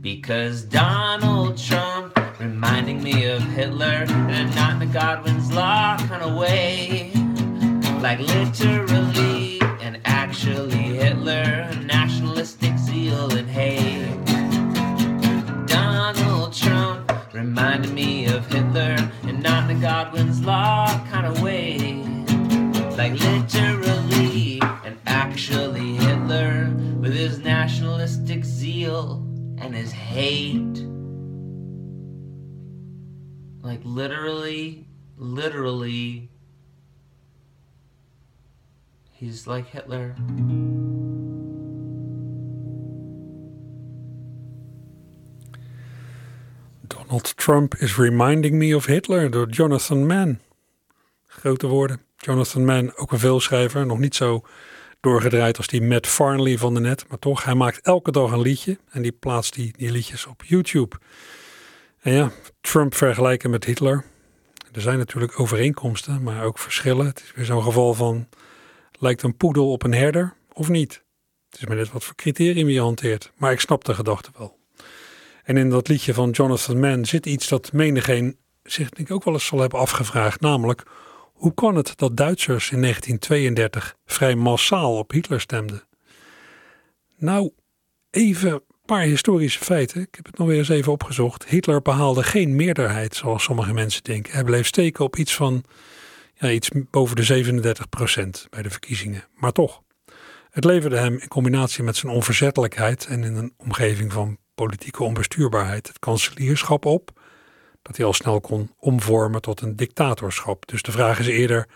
Because 0.00 0.62
Donald 0.62 1.58
Trump 1.58 2.18
reminding 2.40 3.02
me 3.02 3.26
of 3.26 3.42
Hitler 3.42 4.04
in 4.04 4.30
a 4.30 4.54
not 4.54 4.72
in 4.72 4.78
the 4.78 4.86
Godwin's 4.86 5.52
law 5.52 5.98
kind 5.98 6.22
of 6.22 6.36
way. 6.36 7.12
Like 8.00 8.18
literally 8.18 9.60
and 9.82 10.00
actually 10.06 10.70
Hitler, 10.70 11.70
nationalistic 11.84 12.78
zeal 12.78 13.30
and 13.36 13.46
hate. 13.46 14.24
Donald 15.66 16.54
Trump 16.54 17.12
reminded 17.34 17.92
me 17.92 18.24
of 18.24 18.46
Hitler 18.50 18.96
and 19.24 19.42
not 19.42 19.68
in 19.68 19.76
the 19.76 19.86
Godwin's 19.86 20.40
law 20.42 20.86
kind 21.10 21.26
of 21.26 21.42
way. 21.42 22.02
Like 22.96 23.12
literally 23.20 24.62
and 24.82 24.98
actually 25.06 25.96
Hitler 25.96 26.72
with 27.00 27.12
his 27.12 27.40
nationalistic 27.40 28.46
zeal 28.46 29.29
and 29.70 29.78
his 29.78 29.92
hate. 29.92 30.84
Like 33.62 33.80
literally, 33.84 34.88
literally, 35.16 36.28
he's 39.12 39.46
like 39.46 39.68
Hitler. 39.68 40.16
Donald 46.88 47.34
Trump 47.36 47.76
is 47.80 47.96
reminding 47.96 48.58
me 48.58 48.72
of 48.72 48.86
Hitler 48.86 49.28
door 49.28 49.46
Jonathan 49.46 50.04
Mann. 50.04 50.40
Grote 51.28 51.68
woorden. 51.68 52.00
Jonathan 52.16 52.64
Mann, 52.64 52.96
ook 52.96 53.12
een 53.12 53.18
veelschrijver, 53.18 53.86
nog 53.86 53.98
niet 53.98 54.14
zo 54.14 54.44
doorgedraaid 55.00 55.56
als 55.56 55.66
die 55.66 55.82
Matt 55.82 56.06
Farley 56.06 56.58
van 56.58 56.74
de 56.74 56.80
net. 56.80 57.04
Maar 57.08 57.18
toch, 57.18 57.44
hij 57.44 57.54
maakt 57.54 57.80
elke 57.80 58.10
dag 58.10 58.32
een 58.32 58.40
liedje 58.40 58.78
en 58.90 59.02
die 59.02 59.12
plaatst 59.12 59.54
die, 59.54 59.72
die 59.76 59.90
liedjes 59.90 60.26
op 60.26 60.42
YouTube. 60.44 60.96
En 62.00 62.12
ja, 62.12 62.30
Trump 62.60 62.94
vergelijken 62.94 63.50
met 63.50 63.64
Hitler. 63.64 64.04
Er 64.72 64.80
zijn 64.80 64.98
natuurlijk 64.98 65.40
overeenkomsten, 65.40 66.22
maar 66.22 66.44
ook 66.44 66.58
verschillen. 66.58 67.06
Het 67.06 67.22
is 67.24 67.32
weer 67.34 67.44
zo'n 67.44 67.62
geval 67.62 67.94
van, 67.94 68.28
lijkt 68.98 69.22
een 69.22 69.36
poedel 69.36 69.72
op 69.72 69.82
een 69.82 69.94
herder 69.94 70.34
of 70.52 70.68
niet? 70.68 71.02
Het 71.50 71.60
is 71.60 71.66
maar 71.66 71.76
net 71.76 71.92
wat 71.92 72.04
voor 72.04 72.14
criterium 72.14 72.68
je 72.68 72.80
hanteert. 72.80 73.32
Maar 73.36 73.52
ik 73.52 73.60
snap 73.60 73.84
de 73.84 73.94
gedachte 73.94 74.30
wel. 74.38 74.58
En 75.44 75.56
in 75.56 75.70
dat 75.70 75.88
liedje 75.88 76.14
van 76.14 76.30
Jonathan 76.30 76.80
Mann 76.80 77.04
zit 77.04 77.26
iets 77.26 77.48
dat 77.48 77.72
menigeen 77.72 78.36
zich 78.62 78.88
denk 78.88 79.08
ik 79.08 79.14
ook 79.14 79.24
wel 79.24 79.34
eens 79.34 79.46
zal 79.46 79.58
hebben 79.58 79.78
afgevraagd. 79.78 80.40
Namelijk, 80.40 80.82
hoe 81.40 81.54
kan 81.54 81.74
het 81.74 81.92
dat 81.96 82.16
Duitsers 82.16 82.70
in 82.70 82.80
1932 82.80 83.96
vrij 84.06 84.34
massaal 84.34 84.96
op 84.96 85.10
Hitler 85.10 85.40
stemden? 85.40 85.82
Nou, 87.16 87.50
even 88.10 88.52
een 88.52 88.62
paar 88.84 89.02
historische 89.02 89.64
feiten. 89.64 90.00
Ik 90.00 90.14
heb 90.14 90.26
het 90.26 90.38
nog 90.38 90.46
weer 90.46 90.58
eens 90.58 90.68
even 90.68 90.92
opgezocht. 90.92 91.44
Hitler 91.44 91.82
behaalde 91.82 92.22
geen 92.22 92.56
meerderheid, 92.56 93.14
zoals 93.14 93.42
sommige 93.42 93.72
mensen 93.72 94.02
denken. 94.02 94.32
Hij 94.32 94.44
bleef 94.44 94.66
steken 94.66 95.04
op 95.04 95.16
iets 95.16 95.34
van 95.34 95.64
ja, 96.34 96.50
iets 96.50 96.70
boven 96.90 97.16
de 97.16 97.22
37 97.22 97.88
procent 97.88 98.46
bij 98.50 98.62
de 98.62 98.70
verkiezingen. 98.70 99.24
Maar 99.34 99.52
toch, 99.52 99.82
het 100.50 100.64
leverde 100.64 100.98
hem 100.98 101.18
in 101.18 101.28
combinatie 101.28 101.84
met 101.84 101.96
zijn 101.96 102.12
onverzettelijkheid 102.12 103.06
en 103.06 103.24
in 103.24 103.34
een 103.34 103.54
omgeving 103.56 104.12
van 104.12 104.38
politieke 104.54 105.02
onbestuurbaarheid 105.02 105.88
het 105.88 105.98
kanselierschap 105.98 106.84
op 106.84 107.19
dat 107.82 107.96
hij 107.96 108.06
al 108.06 108.12
snel 108.12 108.40
kon 108.40 108.74
omvormen 108.78 109.40
tot 109.40 109.60
een 109.60 109.76
dictatorschap. 109.76 110.68
Dus 110.68 110.82
de 110.82 110.92
vraag 110.92 111.18
is 111.18 111.26
eerder: 111.26 111.68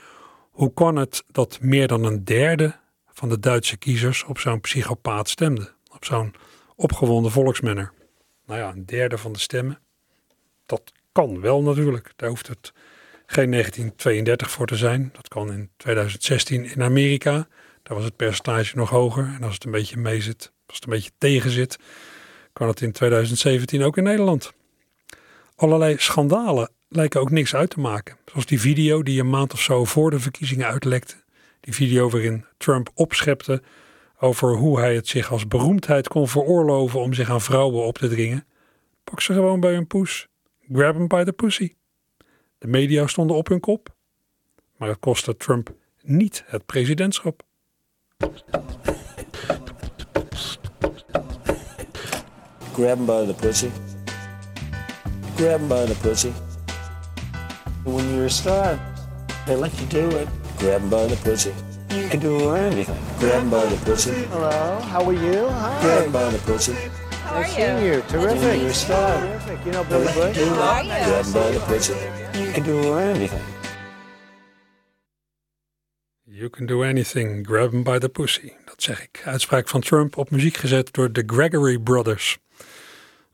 hoe 0.51 0.73
kan 0.75 0.97
het 0.97 1.25
dat 1.27 1.59
meer 1.61 1.89
dan 1.89 2.05
een 2.05 2.25
derde 2.25 2.77
van 3.13 3.29
de 3.29 3.39
Duitse 3.39 3.77
kiezers 3.77 4.25
op 4.25 4.39
zo'n 4.39 4.61
psychopaat 4.61 5.29
stemde? 5.29 5.73
Op 5.95 6.05
zo'n 6.05 6.35
opgewonden 6.77 7.31
volksmenner? 7.31 7.93
Nou 8.47 8.61
ja, 8.61 8.71
een 8.71 8.87
derde 8.87 9.19
van 9.19 9.33
de 9.33 9.39
stemmen. 9.39 9.79
Dat 10.67 10.93
kan 11.13 11.41
wel 11.41 11.63
natuurlijk. 11.63 12.13
Daar 12.17 12.29
hoeft 12.29 12.47
het 12.47 12.73
geen 13.27 13.51
1932 13.51 14.51
voor 14.51 14.67
te 14.67 14.77
zijn. 14.77 15.11
Dat 15.13 15.29
kan 15.29 15.53
in 15.53 15.71
2016 15.77 16.65
in 16.65 16.83
Amerika. 16.83 17.49
Daar 17.83 17.97
was 17.97 18.05
het 18.05 18.17
percentage 18.17 18.77
nog 18.77 18.91
hoger. 18.91 19.25
En 19.25 19.43
als 19.43 19.55
het 19.55 19.65
een 19.65 19.71
beetje 19.71 19.97
meezit, 19.97 20.53
als 20.67 20.77
het 20.77 20.85
een 20.85 20.91
beetje 20.93 21.11
tegenzit, 21.19 21.79
kan 22.53 22.69
het 22.69 22.81
in 22.81 22.93
2017 22.93 23.83
ook 23.83 23.97
in 23.97 24.03
Nederland. 24.03 24.53
Allerlei 25.57 25.97
schandalen 25.99 26.71
lijken 26.89 27.21
ook 27.21 27.31
niks 27.31 27.55
uit 27.55 27.71
te 27.71 27.81
maken. 27.81 28.17
Zoals 28.27 28.47
die 28.47 28.61
video 28.61 29.03
die 29.03 29.21
een 29.21 29.31
maand 29.31 29.53
of 29.53 29.61
zo 29.61 29.85
voor 29.85 30.11
de 30.11 30.21
verkiezingen 30.21 30.67
uitlekte. 30.67 31.15
Die 31.61 31.75
video 31.75 32.11
waarin 32.11 32.45
Trump 32.57 32.91
opschepte 32.95 33.63
over 34.19 34.55
hoe 34.55 34.79
hij 34.79 34.95
het 34.95 35.09
zich 35.09 35.33
als 35.33 35.49
beroemdheid 35.49 36.09
kon 36.09 36.29
veroorloven 36.29 37.01
om 37.01 37.13
zich 37.13 37.31
aan 37.31 37.41
vrouwen 37.41 37.85
op 37.85 37.99
te 37.99 38.09
dringen. 38.09 38.47
Pak 39.05 39.21
ze 39.21 39.33
gewoon 39.33 39.61
bij 39.61 39.73
hun 39.73 39.87
poes. 39.87 40.29
Grab 40.73 40.95
him 40.95 41.09
by 41.09 41.25
the 41.25 41.33
pussy. 41.33 41.75
De 42.59 42.67
media 42.67 43.07
stonden 43.07 43.37
op 43.37 43.49
hun 43.49 43.61
kop. 43.61 43.95
Maar 44.77 44.89
het 44.89 44.99
kostte 44.99 45.37
Trump 45.37 45.75
niet 46.03 46.45
het 46.47 46.67
presidentschap. 46.67 47.43
Grab 52.73 52.97
him 52.97 53.07
by 53.07 53.27
the 53.27 53.35
pussy. 53.41 53.69
Grab 55.37 55.61
him 55.61 55.69
by 55.69 55.85
the 55.85 55.95
pussy. 55.97 56.33
When 57.85 58.15
you're 58.15 58.27
a 58.27 58.31
star, 58.31 58.79
they 59.47 59.57
let 59.57 59.79
you 59.81 59.87
do 59.87 60.09
it. 60.17 60.29
Grab 60.59 60.81
him 60.81 60.91
by 60.91 61.07
the 61.07 61.17
pussy. 61.17 61.53
You 61.91 62.09
can 62.09 62.21
do 62.21 62.55
anything. 62.55 62.99
Grab 63.19 63.43
him 63.43 63.51
by 63.51 63.67
the 63.67 63.77
pussy. 63.85 64.13
Hello, 64.31 64.79
how 64.81 65.05
are 65.05 65.13
you? 65.13 65.49
Hi. 65.49 65.83
Grab 65.83 66.05
him 66.07 66.13
by 66.13 66.31
the 66.31 66.39
pussy. 66.39 66.75
How 67.25 67.41
nice 67.41 67.55
seeing 67.55 67.85
you. 67.85 68.03
Terrific. 68.09 68.41
When 68.41 68.61
You're 68.61 68.71
a 68.71 68.75
star. 68.75 69.21
Terrific. 69.21 69.67
You 69.67 69.73
know 69.73 69.85
Billy 69.85 70.13
Bush? 70.13 70.37
How 70.37 70.61
are 70.61 70.83
you? 70.83 70.89
Grab 70.89 71.25
him 71.25 71.33
by 71.33 71.51
the 71.51 71.61
pussy. 71.61 71.95
You 72.39 72.53
can 72.53 72.63
do 72.63 72.95
anything. 72.95 73.43
You 76.27 76.51
can 76.51 76.67
do 76.67 76.83
anything, 76.83 77.43
grab 77.45 77.73
him 77.73 77.83
by 77.83 77.99
the 77.99 78.09
pussy. 78.09 78.53
Dat 78.65 78.83
zeg 78.83 79.03
ik. 79.03 79.23
Uitspraak 79.25 79.69
van 79.69 79.81
Trump 79.81 80.17
op 80.17 80.31
muziek 80.31 80.57
gezet 80.57 80.93
door 80.93 81.13
de 81.13 81.23
Gregory 81.27 81.79
Brothers. 81.79 82.39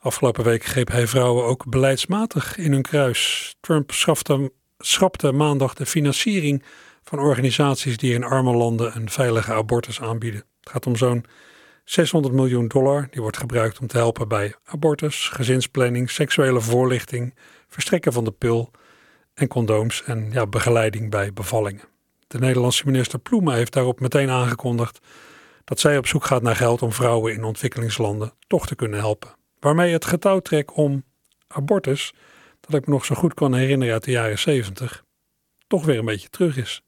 Afgelopen 0.03 0.45
week 0.45 0.65
greep 0.65 0.89
hij 0.89 1.07
vrouwen 1.07 1.45
ook 1.45 1.67
beleidsmatig 1.69 2.57
in 2.57 2.73
hun 2.73 2.83
kruis. 2.83 3.55
Trump 3.61 3.91
schafte, 3.91 4.53
schrapte 4.79 5.33
maandag 5.33 5.75
de 5.75 5.87
financiering 5.87 6.63
van 7.03 7.19
organisaties 7.19 7.97
die 7.97 8.15
in 8.15 8.25
arme 8.25 8.53
landen 8.53 8.97
een 8.97 9.11
veilige 9.11 9.53
abortus 9.53 10.01
aanbieden. 10.01 10.45
Het 10.61 10.71
gaat 10.71 10.87
om 10.87 10.97
zo'n 10.97 11.25
600 11.85 12.35
miljoen 12.35 12.69
dollar. 12.69 13.09
Die 13.11 13.21
wordt 13.21 13.37
gebruikt 13.37 13.79
om 13.79 13.87
te 13.87 13.97
helpen 13.97 14.29
bij 14.29 14.55
abortus, 14.65 15.29
gezinsplanning, 15.29 16.11
seksuele 16.11 16.61
voorlichting, 16.61 17.35
verstrekken 17.69 18.13
van 18.13 18.25
de 18.25 18.33
pil 18.33 18.71
en 19.35 19.49
condooms 19.49 20.03
en 20.05 20.31
ja, 20.33 20.47
begeleiding 20.47 21.11
bij 21.11 21.33
bevallingen. 21.33 21.85
De 22.27 22.39
Nederlandse 22.39 22.87
minister 22.87 23.19
Ploemen 23.19 23.55
heeft 23.55 23.73
daarop 23.73 24.01
meteen 24.01 24.31
aangekondigd 24.31 25.01
dat 25.65 25.81
zij 25.81 25.99
op 25.99 26.07
zoek 26.07 26.25
gaat 26.25 26.43
naar 26.43 26.57
geld 26.57 26.83
om 26.83 26.93
vrouwen 26.93 27.33
in 27.33 27.45
ontwikkelingslanden 27.45 28.33
toch 28.47 28.67
te 28.67 28.75
kunnen 28.75 28.99
helpen. 28.99 29.39
Waarmee 29.61 29.93
het 29.93 30.05
getouwtrek 30.05 30.77
om 30.77 31.05
abortus, 31.47 32.13
dat 32.61 32.81
ik 32.81 32.87
me 32.87 32.93
nog 32.93 33.05
zo 33.05 33.15
goed 33.15 33.35
kan 33.35 33.55
herinneren 33.55 33.95
uit 33.95 34.05
de 34.05 34.11
jaren 34.11 34.39
70, 34.39 35.05
toch 35.67 35.85
weer 35.85 35.99
een 35.99 36.05
beetje 36.05 36.29
terug 36.29 36.57
is. 36.57 36.83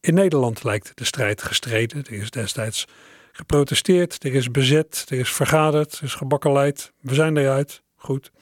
In 0.00 0.14
Nederland 0.14 0.64
lijkt 0.64 0.92
de 0.94 1.04
strijd 1.04 1.42
gestreden. 1.42 2.04
Er 2.04 2.12
is 2.12 2.30
destijds 2.30 2.86
geprotesteerd, 3.32 4.24
er 4.24 4.34
is 4.34 4.50
bezet, 4.50 5.06
er 5.08 5.18
is 5.18 5.32
vergaderd, 5.32 5.98
er 5.98 6.04
is 6.04 6.14
gebakkeleid. 6.14 6.92
We 7.00 7.14
zijn 7.14 7.36
eruit, 7.36 7.82
goed. 7.96 8.32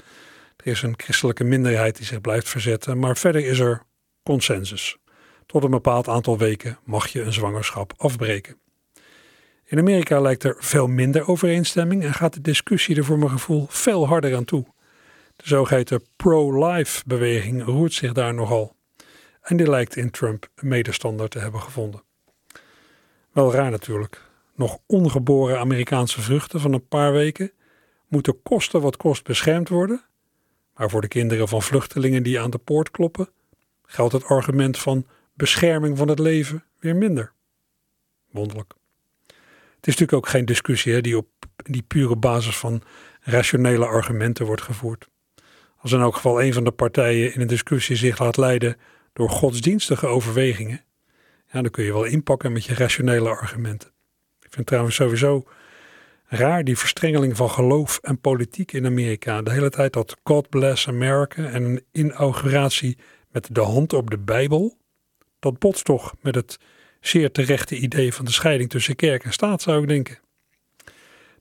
Er 0.56 0.66
is 0.66 0.82
een 0.82 0.94
christelijke 0.96 1.44
minderheid 1.44 1.96
die 1.96 2.06
zich 2.06 2.20
blijft 2.20 2.48
verzetten, 2.48 2.98
maar 2.98 3.16
verder 3.16 3.44
is 3.44 3.58
er 3.58 3.82
consensus. 4.22 4.96
Tot 5.46 5.64
een 5.64 5.70
bepaald 5.70 6.08
aantal 6.08 6.38
weken 6.38 6.78
mag 6.84 7.08
je 7.08 7.22
een 7.22 7.32
zwangerschap 7.32 7.92
afbreken. 7.96 8.60
In 9.68 9.78
Amerika 9.78 10.20
lijkt 10.20 10.44
er 10.44 10.56
veel 10.58 10.86
minder 10.86 11.28
overeenstemming 11.28 12.02
en 12.02 12.14
gaat 12.14 12.34
de 12.34 12.40
discussie 12.40 12.96
er 12.96 13.04
voor 13.04 13.18
mijn 13.18 13.30
gevoel 13.30 13.66
veel 13.68 14.06
harder 14.06 14.36
aan 14.36 14.44
toe. 14.44 14.64
De 15.36 15.48
zogeheten 15.48 16.02
pro-life 16.16 17.02
beweging 17.06 17.64
roert 17.64 17.92
zich 17.92 18.12
daar 18.12 18.34
nogal. 18.34 18.76
En 19.42 19.56
die 19.56 19.68
lijkt 19.68 19.96
in 19.96 20.10
Trump 20.10 20.48
een 20.54 20.68
medestander 20.68 21.28
te 21.28 21.38
hebben 21.38 21.60
gevonden. 21.60 22.02
Wel 23.32 23.52
raar 23.52 23.70
natuurlijk. 23.70 24.22
Nog 24.54 24.78
ongeboren 24.86 25.58
Amerikaanse 25.58 26.20
vruchten 26.20 26.60
van 26.60 26.72
een 26.72 26.88
paar 26.88 27.12
weken 27.12 27.52
moeten 28.06 28.42
kosten 28.42 28.80
wat 28.80 28.96
kost 28.96 29.24
beschermd 29.24 29.68
worden. 29.68 30.04
Maar 30.76 30.90
voor 30.90 31.00
de 31.00 31.08
kinderen 31.08 31.48
van 31.48 31.62
vluchtelingen 31.62 32.22
die 32.22 32.40
aan 32.40 32.50
de 32.50 32.58
poort 32.58 32.90
kloppen, 32.90 33.28
geldt 33.84 34.12
het 34.12 34.24
argument 34.24 34.78
van 34.78 35.06
bescherming 35.34 35.98
van 35.98 36.08
het 36.08 36.18
leven 36.18 36.64
weer 36.78 36.96
minder. 36.96 37.32
Wonderlijk. 38.30 38.77
Het 39.78 39.86
is 39.86 39.96
natuurlijk 39.96 40.26
ook 40.26 40.28
geen 40.28 40.44
discussie 40.44 41.00
die 41.00 41.16
op 41.16 41.28
die 41.56 41.82
pure 41.82 42.16
basis 42.16 42.56
van 42.56 42.82
rationele 43.20 43.86
argumenten 43.86 44.46
wordt 44.46 44.62
gevoerd. 44.62 45.08
Als 45.76 45.92
in 45.92 46.00
elk 46.00 46.14
geval 46.14 46.42
een 46.42 46.52
van 46.52 46.64
de 46.64 46.70
partijen 46.70 47.34
in 47.34 47.40
een 47.40 47.46
discussie 47.46 47.96
zich 47.96 48.18
laat 48.18 48.36
leiden 48.36 48.76
door 49.12 49.30
godsdienstige 49.30 50.06
overwegingen, 50.06 50.84
ja, 51.52 51.62
dan 51.62 51.70
kun 51.70 51.84
je 51.84 51.92
wel 51.92 52.04
inpakken 52.04 52.52
met 52.52 52.64
je 52.64 52.74
rationele 52.74 53.28
argumenten. 53.28 53.90
Ik 54.40 54.52
vind 54.52 54.66
trouwens 54.66 54.94
sowieso 54.94 55.44
raar 56.24 56.64
die 56.64 56.78
verstrengeling 56.78 57.36
van 57.36 57.50
geloof 57.50 57.98
en 58.02 58.20
politiek 58.20 58.72
in 58.72 58.86
Amerika. 58.86 59.42
De 59.42 59.50
hele 59.50 59.70
tijd 59.70 59.92
dat 59.92 60.16
God 60.24 60.48
bless 60.48 60.88
America 60.88 61.44
en 61.44 61.62
een 61.62 61.84
inauguratie 61.92 62.98
met 63.30 63.48
de 63.52 63.60
hand 63.60 63.92
op 63.92 64.10
de 64.10 64.18
Bijbel. 64.18 64.76
Dat 65.38 65.58
botst 65.58 65.84
toch 65.84 66.14
met 66.20 66.34
het 66.34 66.58
zeer 67.00 67.30
terechte 67.30 67.76
idee 67.76 68.14
van 68.14 68.24
de 68.24 68.32
scheiding 68.32 68.70
tussen 68.70 68.96
kerk 68.96 69.24
en 69.24 69.32
staat, 69.32 69.62
zou 69.62 69.82
ik 69.82 69.88
denken. 69.88 70.18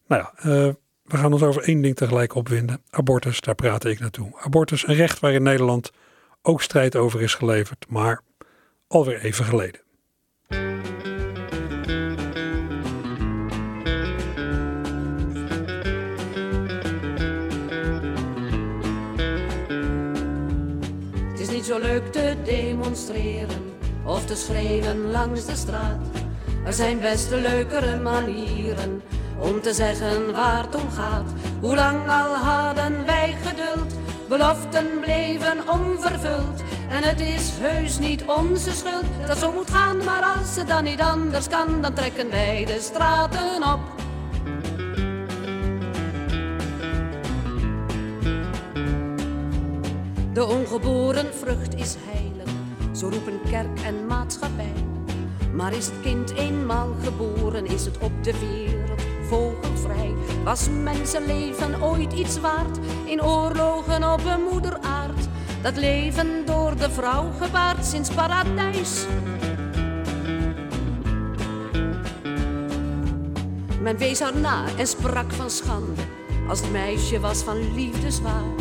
Nou 0.08 0.22
ja, 0.22 0.34
uh, 0.38 0.74
we 1.04 1.18
gaan 1.18 1.34
ons 1.34 1.44
over 1.44 1.64
één 1.64 1.82
ding 1.82 1.96
tegelijk 1.96 2.36
opwinden. 2.36 2.82
Abortus, 2.90 3.42
daar 3.42 3.56
praat 3.56 3.86
ik 3.86 4.00
naartoe. 4.00 4.32
Abortus, 4.40 4.88
een 4.88 4.96
recht 4.96 5.20
waar 5.20 5.34
in 5.34 5.44
Nederland 5.44 5.92
ook 6.42 6.62
strijd 6.62 6.96
over 6.96 7.22
is 7.22 7.34
geleverd, 7.34 7.86
maar 7.90 8.22
alweer 8.88 9.22
even 9.22 9.46
geleden. 9.46 9.82
Het 21.32 21.40
is 21.40 21.50
niet 21.50 21.66
zo 21.66 21.80
leuk 21.80 22.12
te 22.12 22.36
demonstreren 22.44 23.67
of 24.08 24.26
te 24.26 24.36
schreeuwen 24.36 25.12
langs 25.12 25.46
de 25.46 25.56
straat. 25.56 26.02
Er 26.66 26.74
zijn 26.74 27.00
best 27.00 27.30
leukere 27.30 28.00
manieren 28.00 29.02
om 29.40 29.62
te 29.62 29.74
zeggen 29.74 30.32
waar 30.32 30.64
het 30.64 30.76
om 30.76 30.90
gaat. 30.90 31.32
Hoe 31.62 31.76
lang 31.76 32.10
al 32.10 32.36
hadden 32.36 33.06
wij 33.06 33.36
geduld, 33.46 33.94
beloften 34.30 34.86
bleven 35.02 35.70
onvervuld. 35.70 36.62
En 36.90 37.04
het 37.04 37.20
is 37.20 37.52
heus 37.60 38.00
niet 38.00 38.24
onze 38.26 38.72
schuld 38.72 39.06
dat 39.28 39.38
zo 39.38 39.52
moet 39.52 39.72
gaan, 39.72 39.98
maar 39.98 40.24
als 40.24 40.56
het 40.56 40.68
dan 40.68 40.84
niet 40.84 41.02
anders 41.02 41.48
kan, 41.48 41.82
dan 41.82 41.94
trekken 41.94 42.30
wij 42.30 42.66
de 42.66 42.78
straten 42.80 43.74
op. 43.74 43.80
De 50.34 50.46
ongeboren 50.46 51.34
vrucht 51.34 51.76
is 51.76 51.96
heilig, 52.06 52.37
zo 52.98 53.10
roepen 53.10 53.40
kerk 53.50 53.80
en 53.80 54.06
maatschappij. 54.06 54.74
Maar 55.54 55.74
is 55.74 55.86
het 55.86 56.02
kind 56.02 56.34
eenmaal 56.34 56.96
geboren, 57.04 57.66
is 57.66 57.86
het 57.86 57.98
op 57.98 58.24
de 58.24 58.40
wereld 58.40 59.02
vogelvrij. 59.28 60.14
Was 60.44 60.70
mensenleven 60.84 61.84
ooit 61.84 62.14
iets 62.14 62.40
waard 62.40 62.78
in 63.06 63.24
oorlogen 63.24 64.14
op 64.14 64.26
een 64.26 64.44
moederaard? 64.52 65.28
Dat 65.62 65.78
leven 65.78 66.46
door 66.46 66.78
de 66.78 66.92
vrouw 66.92 67.32
gebaard 67.42 67.86
sinds 67.86 68.10
paradijs. 68.10 69.06
Men 73.82 73.98
wees 73.98 74.20
haar 74.20 74.38
na 74.38 74.66
en 74.78 74.88
sprak 74.88 75.32
van 75.32 75.50
schande, 75.50 76.02
als 76.48 76.60
het 76.60 76.72
meisje 76.72 77.20
was 77.20 77.44
van 77.44 77.74
liefdeswaar. 77.74 78.56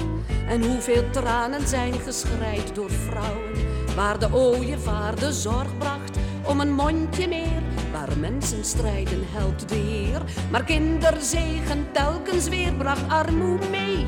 En 0.49 0.67
hoeveel 0.67 1.11
tranen 1.11 1.69
zijn 1.69 1.93
geschreid 1.93 2.75
door 2.75 2.91
vrouwen, 2.91 3.56
waar 3.97 4.19
de 4.19 4.29
ooievaar 4.33 5.15
de 5.15 5.33
zorg 5.33 5.79
bracht 5.79 6.19
om 6.45 6.61
een 6.61 6.73
mondje 6.73 7.29
meer. 7.29 7.63
Waar 7.93 8.19
mensen 8.19 8.65
strijden 8.65 9.23
helpt 9.31 9.69
de 9.69 9.75
Heer, 9.75 10.23
maar 10.51 10.65
kinderzegen 10.65 11.87
telkens 11.93 12.49
weer 12.49 12.73
bracht 12.73 13.09
armoede 13.09 13.67
mee. 13.69 14.07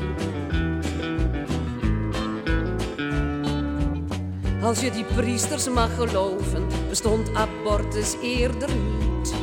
Als 4.63 4.81
je 4.81 4.91
die 4.91 5.05
priesters 5.05 5.69
mag 5.69 5.95
geloven, 5.95 6.67
bestond 6.89 7.33
abortus 7.33 8.15
eerder 8.21 8.69
niet. 8.75 9.33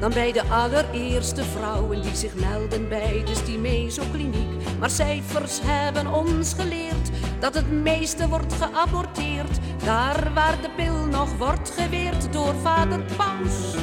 Dan 0.00 0.12
bij 0.12 0.32
de 0.32 0.42
allereerste 0.44 1.44
vrouwen 1.44 2.02
die 2.02 2.16
zich 2.16 2.34
melden 2.34 2.88
bij 2.88 3.22
de 3.24 3.34
Stimezo-kliniek. 3.34 4.78
Maar 4.78 4.90
cijfers 4.90 5.60
hebben 5.62 6.12
ons 6.12 6.54
geleerd 6.54 7.10
dat 7.40 7.54
het 7.54 7.70
meeste 7.70 8.28
wordt 8.28 8.52
geaborteerd. 8.52 9.58
Daar 9.84 10.32
waar 10.34 10.60
de 10.60 10.70
pil 10.76 11.06
nog 11.06 11.36
wordt 11.36 11.70
geweerd 11.70 12.32
door 12.32 12.54
vader 12.54 13.00
Paus. 13.16 13.74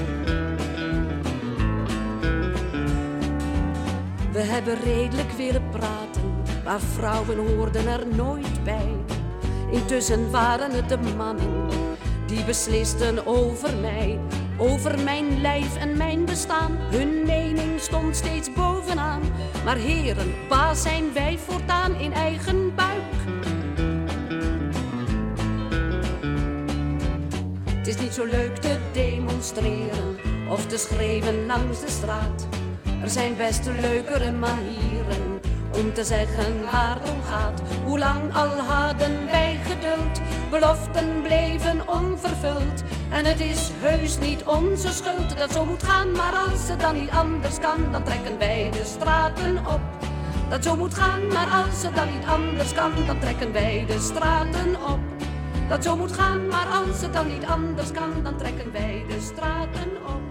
We 4.31 4.39
hebben 4.39 4.77
redelijk 4.83 5.31
willen 5.31 5.69
praten, 5.69 6.41
maar 6.63 6.79
vrouwen 6.79 7.47
hoorden 7.47 7.87
er 7.87 8.07
nooit 8.15 8.63
bij. 8.63 8.95
Intussen 9.71 10.31
waren 10.31 10.71
het 10.71 10.89
de 10.89 10.99
mannen 11.17 11.67
die 12.25 12.43
beslisten 12.43 13.25
over 13.27 13.77
mij, 13.77 14.19
over 14.57 15.03
mijn 15.03 15.41
lijf 15.41 15.75
en 15.75 15.97
mijn 15.97 16.25
bestaan. 16.25 16.71
Hun 16.71 17.25
mening 17.25 17.79
stond 17.79 18.15
steeds 18.15 18.53
bovenaan. 18.53 19.21
Maar 19.65 19.77
heren, 19.77 20.33
pa 20.47 20.73
zijn 20.73 21.13
wij 21.13 21.37
voortaan 21.37 21.95
in 21.95 22.13
eigen 22.13 22.75
buik. 22.75 23.38
Is 27.89 27.97
niet 27.97 28.13
zo 28.13 28.25
leuk 28.25 28.55
te 28.55 28.77
demonstreren 28.91 30.17
of 30.49 30.65
te 30.65 30.77
schreeuwen 30.77 31.45
langs 31.45 31.81
de 31.81 31.89
straat. 31.89 32.47
Er 33.01 33.09
zijn 33.09 33.35
best 33.37 33.69
leukere 33.81 34.31
manieren 34.31 35.39
om 35.73 35.93
te 35.93 36.03
zeggen 36.03 36.63
waar 36.71 36.97
het 36.99 37.09
om 37.11 37.21
gaat. 37.23 37.61
Hoe 37.85 37.99
lang 37.99 38.35
al 38.35 38.47
hadden 38.47 39.25
wij 39.25 39.59
geduld, 39.63 40.21
beloften 40.49 41.21
bleven 41.21 41.87
onvervuld. 41.87 42.83
En 43.09 43.25
het 43.25 43.39
is 43.39 43.71
heus 43.79 44.19
niet 44.19 44.43
onze 44.43 44.91
schuld 44.91 45.37
dat 45.37 45.51
zo 45.51 45.65
moet 45.65 45.83
gaan, 45.83 46.11
maar 46.11 46.33
als 46.33 46.69
het 46.69 46.79
dan 46.79 46.95
niet 46.95 47.09
anders 47.09 47.59
kan, 47.59 47.91
dan 47.91 48.03
trekken 48.03 48.37
wij 48.37 48.69
de 48.71 48.85
straten 48.85 49.57
op. 49.57 49.81
Dat 50.49 50.63
zo 50.63 50.75
moet 50.75 50.93
gaan, 50.93 51.27
maar 51.27 51.65
als 51.65 51.83
het 51.83 51.95
dan 51.95 52.07
niet 52.07 52.25
anders 52.25 52.73
kan, 52.73 52.91
dan 53.07 53.19
trekken 53.19 53.51
wij 53.51 53.83
de 53.87 53.99
straten 53.99 54.75
op. 54.75 55.18
Dat 55.69 55.83
zo 55.83 55.95
moet 55.95 56.11
gaan, 56.11 56.47
maar 56.47 56.65
als 56.65 57.01
het 57.01 57.13
dan 57.13 57.27
niet 57.27 57.45
anders 57.45 57.91
kan, 57.91 58.23
dan 58.23 58.37
trekken 58.37 58.71
wij 58.71 59.05
de 59.07 59.19
straten 59.21 59.91
op. 60.07 60.29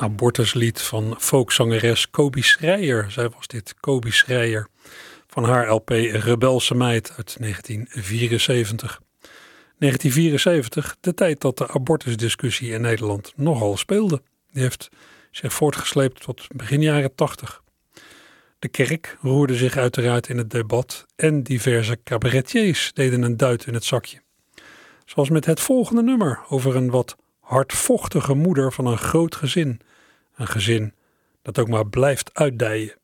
abortuslied 0.00 0.80
van 0.80 1.14
folkzangeres 1.18 2.10
Kobi 2.10 2.42
Schreier. 2.42 3.10
Zij 3.10 3.28
was 3.28 3.46
dit, 3.46 3.74
Kobi 3.80 4.10
Schreier, 4.10 4.66
van 5.26 5.44
haar 5.44 5.68
LP 5.68 5.88
Rebelse 5.88 6.74
Meid 6.74 7.12
uit 7.16 7.36
1974. 7.38 9.00
1974, 9.78 10.96
de 11.00 11.14
tijd 11.14 11.40
dat 11.40 11.58
de 11.58 11.68
abortusdiscussie 11.68 12.70
in 12.70 12.80
Nederland 12.80 13.32
nogal 13.36 13.76
speelde. 13.76 14.22
Die 14.52 14.62
heeft 14.62 14.88
zich 15.30 15.52
voortgesleept 15.52 16.20
tot 16.20 16.46
begin 16.56 16.82
jaren 16.82 17.14
80. 17.14 17.62
De 18.60 18.68
kerk 18.68 19.18
roerde 19.20 19.54
zich 19.54 19.76
uiteraard 19.76 20.28
in 20.28 20.38
het 20.38 20.50
debat 20.50 21.06
en 21.16 21.42
diverse 21.42 21.98
cabaretiers 22.04 22.92
deden 22.92 23.22
een 23.22 23.36
duit 23.36 23.66
in 23.66 23.74
het 23.74 23.84
zakje. 23.84 24.20
Zoals 25.04 25.30
met 25.30 25.44
het 25.44 25.60
volgende 25.60 26.02
nummer 26.02 26.40
over 26.48 26.76
een 26.76 26.90
wat 26.90 27.16
hardvochtige 27.40 28.34
moeder 28.34 28.72
van 28.72 28.86
een 28.86 28.98
groot 28.98 29.34
gezin. 29.34 29.80
Een 30.34 30.46
gezin 30.46 30.94
dat 31.42 31.58
ook 31.58 31.68
maar 31.68 31.86
blijft 31.86 32.30
uitdijen. 32.34 32.99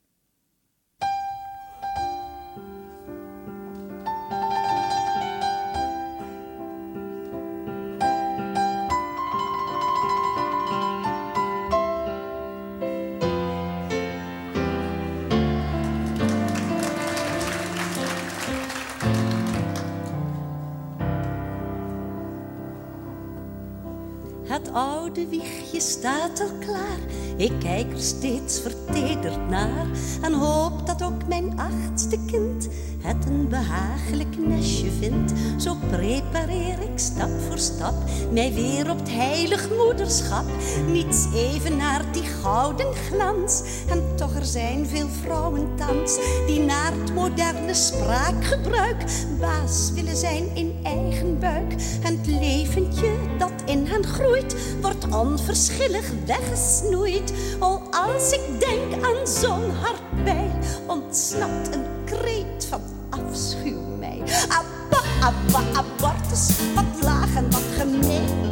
Wiegje 25.77 25.91
staat 25.91 26.41
al 26.41 26.51
klaar. 26.61 26.99
Ik 27.37 27.53
kijk 27.59 27.93
er 27.93 28.01
steeds 28.01 28.61
vertederd 28.61 29.49
naar 29.49 29.87
en 30.23 30.33
hoop 30.33 30.87
dat 30.87 31.03
ook 31.03 31.29
mijn 31.29 31.59
achtste 31.59 32.19
kind 32.27 32.69
het 33.01 33.27
een 33.27 33.49
behagelijk 33.49 34.37
nestje 34.39 34.91
vindt. 34.91 35.33
Zo 35.57 35.77
prepareer 35.91 36.79
ik 36.83 36.99
stap 36.99 37.31
voor 37.49 37.59
stap 37.59 37.95
mij 38.33 38.53
weer 38.53 38.91
op 38.91 38.99
het 38.99 39.11
heilig 39.11 39.69
moederschap. 39.71 40.45
Niets 40.87 41.27
even 41.35 41.77
naar 41.77 42.05
die 42.13 42.23
gouden 42.23 42.95
glans. 42.95 43.63
En 43.89 44.03
toch 44.17 44.35
er 44.35 44.45
zijn 44.45 44.87
veel 44.87 45.09
vrouwen 45.23 45.69
thans 45.77 46.19
die 46.47 46.61
naar 46.61 46.93
het 46.93 47.15
moderne 47.15 47.75
spraakgebruik 47.75 49.05
baas 49.41 49.93
willen 49.95 50.17
zijn 50.17 50.45
in 50.55 50.75
eigen 50.83 51.39
buik. 51.39 51.73
En 52.03 52.17
het 52.17 52.27
leventje 52.27 53.11
dat 53.39 53.56
in 53.85 54.05
groeit, 54.05 54.57
wordt 54.81 55.15
onverschillig 55.15 56.11
weggesnoeid. 56.27 57.33
Oh, 57.59 57.83
als 57.91 58.33
ik 58.33 58.61
denk 58.61 59.05
aan 59.05 59.27
zo'n 59.27 59.71
hartpijl, 59.71 60.51
ontsnapt 60.87 61.75
een 61.75 61.85
kreet 62.05 62.67
van 62.69 62.81
afschuw 63.11 63.81
mij. 63.99 64.23
Abba, 64.49 65.03
abba, 65.21 65.81
abortus, 65.81 66.49
wat 66.75 67.03
laag 67.03 67.35
en 67.35 67.51
wat 67.51 67.63
gemeen. 67.79 68.46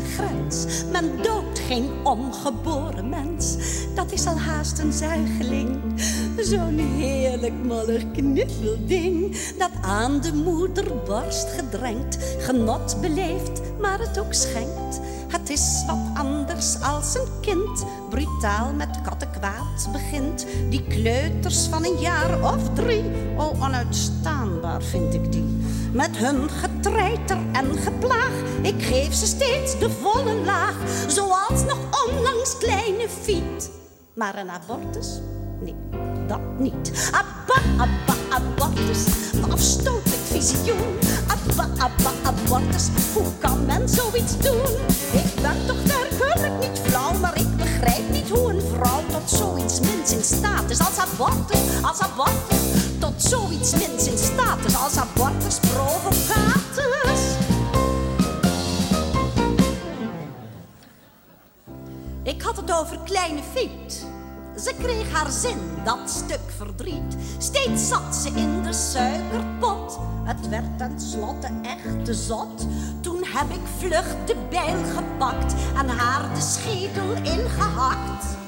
Grens. 0.00 0.84
Men 0.92 1.22
doodt 1.22 1.58
geen 1.58 1.90
ongeboren 2.02 3.08
mens. 3.08 3.56
Dat 3.94 4.12
is 4.12 4.26
al 4.26 4.38
haast 4.38 4.78
een 4.78 4.92
zuigeling. 4.92 5.78
Zo'n 6.36 6.78
heerlijk 6.78 7.64
mollig 7.64 8.10
knuffelding. 8.12 9.36
Dat 9.58 9.70
aan 9.82 10.20
de 10.20 10.32
moederborst 10.34 11.48
gedrenkt. 11.48 12.18
Genot 12.38 12.96
beleeft, 13.00 13.60
maar 13.80 13.98
het 13.98 14.18
ook 14.18 14.34
schenkt. 14.34 15.00
Het 15.28 15.50
is 15.50 15.84
wat 15.86 15.98
anders 16.14 16.80
als 16.80 17.14
een 17.14 17.40
kind. 17.40 17.84
Brutaal 18.10 18.72
met 18.72 19.00
kattenkwaad 19.02 19.88
begint. 19.92 20.46
Die 20.68 20.82
kleuters 20.82 21.66
van 21.66 21.84
een 21.84 21.98
jaar 21.98 22.54
of 22.54 22.74
drie. 22.74 23.04
Oh, 23.36 23.62
onuitstaanbaar 23.62 24.82
vind 24.82 25.14
ik 25.14 25.32
die. 25.32 25.61
Met 25.92 26.16
hun 26.16 26.50
getreiter 26.50 27.38
en 27.52 27.78
geplaag. 27.78 28.32
Ik 28.62 28.82
geef 28.82 29.14
ze 29.14 29.26
steeds 29.26 29.78
de 29.78 29.90
volle 29.90 30.34
laag. 30.34 30.74
Zoals 31.06 31.64
nog 31.64 31.78
onlangs 32.06 32.58
kleine 32.58 33.08
fiet. 33.22 33.70
Maar 34.14 34.38
een 34.38 34.50
abortus? 34.50 35.20
Nee, 35.60 35.74
dat 36.26 36.58
niet. 36.58 37.10
Abba, 37.10 37.82
abba, 37.82 38.14
abortus. 38.30 39.04
Een 39.32 39.52
afstotelijk 39.52 40.22
visioen. 40.24 40.98
Abba, 41.26 41.62
abba, 41.62 42.10
abortus. 42.22 42.88
Hoe 43.14 43.26
kan 43.38 43.66
men 43.66 43.88
zoiets 43.88 44.38
doen? 44.38 44.76
Ik 45.12 45.42
ben 45.42 45.66
toch 45.66 45.82
werkelijk 45.82 46.68
niet 46.68 46.80
flauw, 46.82 47.18
maar 47.18 47.38
ik 47.38 47.56
begrijp 47.56 48.10
niet 48.10 48.28
hoe 48.28 48.52
een 48.52 48.62
vrouw 48.74 49.00
tot 49.10 49.30
zoiets 49.30 49.80
mins 49.80 50.12
in 50.12 50.24
staat 50.24 50.70
is 50.70 50.78
als 50.78 50.98
abortus, 50.98 51.82
als 51.82 52.00
abortus. 52.00 52.91
Tot 53.02 53.22
zoiets 53.22 53.72
mins 53.72 54.06
in 54.06 54.18
staat 54.18 54.64
is 54.64 54.76
als 54.76 54.96
abortus 54.96 55.58
provocatus. 55.58 57.36
Ik 62.22 62.42
had 62.42 62.56
het 62.56 62.72
over 62.72 62.98
kleine 63.04 63.40
Fiet. 63.52 64.06
Ze 64.56 64.74
kreeg 64.78 65.12
haar 65.12 65.30
zin, 65.30 65.58
dat 65.84 66.10
stuk 66.10 66.40
verdriet. 66.56 67.16
Steeds 67.38 67.88
zat 67.88 68.16
ze 68.16 68.28
in 68.28 68.62
de 68.62 68.72
suikerpot. 68.72 69.98
Het 70.24 70.48
werd 70.48 70.78
tenslotte 70.78 71.48
echt 71.62 72.04
te 72.04 72.14
zot. 72.14 72.66
Toen 73.00 73.24
heb 73.24 73.50
ik 73.50 73.66
vlug 73.78 74.06
de 74.26 74.36
bijl 74.50 74.84
gepakt 74.94 75.54
en 75.76 75.88
haar 75.88 76.34
de 76.34 76.40
schedel 76.40 77.12
ingehakt. 77.12 78.41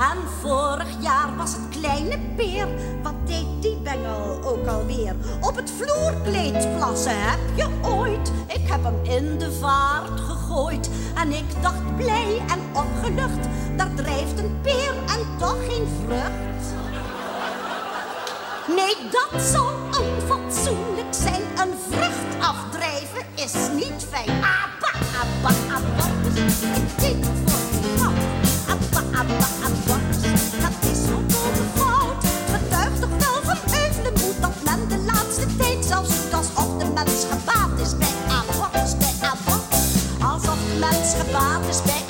En 0.00 0.18
vorig 0.40 0.88
jaar 1.00 1.36
was 1.36 1.52
het 1.52 1.80
kleine 1.80 2.18
peer. 2.36 2.68
Wat 3.02 3.14
deed 3.26 3.46
die 3.60 3.76
bengel 3.76 4.40
ook 4.44 4.66
alweer? 4.66 5.14
Op 5.40 5.56
het 5.56 5.72
vloerkleed 5.76 6.76
plassen 6.76 7.30
heb 7.30 7.38
je 7.54 7.68
ooit. 7.82 8.32
Ik 8.46 8.68
heb 8.68 8.84
hem 8.84 9.04
in 9.04 9.38
de 9.38 9.52
vaart 9.52 10.20
gegooid. 10.20 10.90
En 11.14 11.32
ik 11.32 11.62
dacht 11.62 11.96
blij 11.96 12.42
en 12.48 12.60
opgelucht. 12.72 13.48
Daar 13.76 13.94
drijft 13.94 14.38
een 14.38 14.58
peer 14.62 14.94
en 15.06 15.26
toch 15.38 15.64
geen 15.68 15.88
vrucht. 16.06 16.74
Nee, 18.68 18.96
dat 19.10 19.42
zou 19.42 19.74
onfatsoenlijk 20.00 21.14
zijn. 21.14 21.42
Een 21.56 21.74
vrucht 21.90 22.46
afdrijven 22.46 23.24
is 23.34 23.54
niet 23.74 24.06
fijn. 24.10 24.30
Abba, 24.30 24.92
abba, 25.20 25.50
deed 26.96 27.39
zelfs 35.90 36.08
doet 36.08 36.34
alsof 36.34 36.78
de 36.78 36.86
mens 36.94 37.24
gebaat 37.30 37.80
is 37.80 37.96
bij 37.96 38.14
abortus, 38.28 38.96
bij 38.96 39.14
abortus. 39.30 39.86
Alsof 40.22 40.58
de 40.68 40.76
mens 40.80 41.14
gebaat 41.18 41.68
is 41.68 41.82
bij 41.82 42.09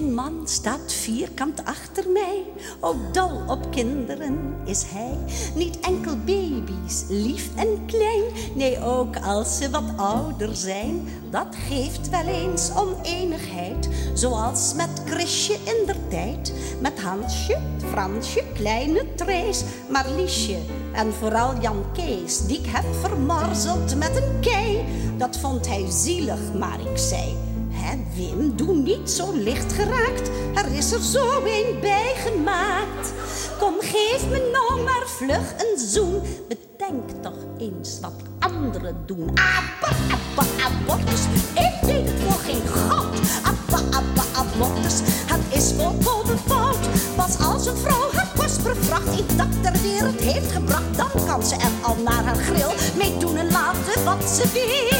Mijn 0.00 0.14
man 0.14 0.40
staat 0.44 0.92
vierkant 0.92 1.64
achter 1.64 2.10
mij, 2.10 2.44
ook 2.80 3.14
dol 3.14 3.42
op 3.46 3.70
kinderen 3.70 4.54
is 4.64 4.84
hij. 4.86 5.16
Niet 5.54 5.80
enkel 5.80 6.16
baby's, 6.16 7.04
lief 7.08 7.48
en 7.56 7.86
klein, 7.86 8.22
nee 8.54 8.82
ook 8.82 9.16
als 9.16 9.56
ze 9.56 9.70
wat 9.70 9.84
ouder 9.96 10.56
zijn. 10.56 11.08
Dat 11.30 11.46
geeft 11.68 12.10
wel 12.10 12.26
eens 12.26 12.70
oneenigheid, 12.76 13.88
zoals 14.14 14.74
met 14.74 15.02
Chrisje 15.04 15.52
in 15.52 15.86
der 15.86 16.08
tijd. 16.08 16.52
Met 16.80 17.00
Hansje, 17.00 17.58
Fransje, 17.90 18.44
kleine 18.54 19.14
Trees, 19.14 19.64
Marliesje 19.90 20.58
en 20.92 21.12
vooral 21.12 21.60
Jan 21.60 21.84
Kees, 21.92 22.46
die 22.46 22.58
ik 22.58 22.66
heb 22.66 22.94
vermorzeld 23.00 23.96
met 23.96 24.16
een 24.16 24.40
kei. 24.40 24.84
Dat 25.16 25.36
vond 25.38 25.66
hij 25.66 25.84
zielig, 25.90 26.54
maar 26.58 26.80
ik 26.80 26.98
zei... 26.98 27.47
Wim, 27.96 28.56
doe 28.56 28.74
niet 28.74 29.10
zo 29.10 29.32
licht 29.32 29.72
geraakt. 29.72 30.30
Er 30.54 30.72
is 30.72 30.92
er 30.92 31.02
zo 31.02 31.44
een 31.44 31.80
bij 31.80 32.14
gemaakt. 32.16 33.12
Kom, 33.58 33.74
geef 33.80 34.28
me 34.30 34.50
nou 34.52 34.82
maar 34.82 35.02
vlug 35.06 35.52
een 35.56 35.78
zoen. 35.78 36.22
Bedenk 36.48 37.22
toch 37.22 37.38
eens 37.58 38.00
wat 38.00 38.12
anderen 38.38 38.96
doen. 39.06 39.28
Abba, 39.28 39.96
abba, 40.10 40.64
abortus. 40.64 41.20
Ik 41.54 41.86
deed 41.86 42.06
het 42.08 42.20
voor 42.20 42.40
geen 42.40 42.66
goud. 42.66 43.18
Abba, 43.42 43.96
abba, 43.96 44.22
abortus. 44.32 45.00
Het 45.04 45.56
is 45.56 45.72
volkomen 45.72 46.38
fout. 46.46 46.88
Pas 47.16 47.38
als 47.38 47.66
een 47.66 47.76
vrouw 47.76 48.10
haar 48.12 48.28
kostbare 48.36 48.74
vracht 48.74 49.18
intact 49.18 49.62
ter 49.62 49.82
wereld 49.82 50.20
heeft 50.20 50.52
gebracht, 50.52 50.96
dan 50.96 51.26
kan 51.26 51.42
ze 51.42 51.54
er 51.54 51.72
al 51.82 51.96
naar 52.04 52.24
haar 52.24 52.36
grill 52.36 52.74
mee 52.98 53.16
doen 53.18 53.36
en 53.36 53.50
laten 53.50 54.04
wat 54.04 54.30
ze 54.30 54.48
wil. 54.52 54.97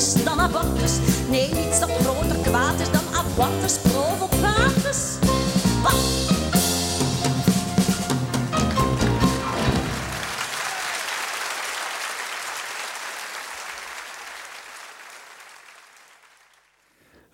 Abortus, 0.00 0.24
dan 0.24 0.40
abortus. 0.40 0.98
Nee, 1.28 1.52
niets 1.54 1.80
dat 1.80 1.90
groter 1.90 2.36
kwaad 2.36 2.80
is 2.80 2.90
dan 2.90 3.02
abortus 3.14 3.78
provocatus. 3.78 5.18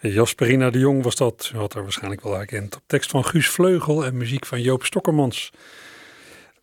Jasperina 0.00 0.70
de 0.70 0.78
Jong 0.78 1.02
was 1.02 1.16
dat. 1.16 1.50
U 1.54 1.58
had 1.58 1.72
haar 1.72 1.82
waarschijnlijk 1.82 2.22
wel 2.22 2.34
herkend. 2.34 2.76
Op 2.76 2.82
tekst 2.86 3.10
van 3.10 3.24
Guus 3.24 3.48
Vleugel 3.48 4.04
en 4.04 4.16
muziek 4.16 4.46
van 4.46 4.60
Joop 4.60 4.84
Stokkermans. 4.84 5.50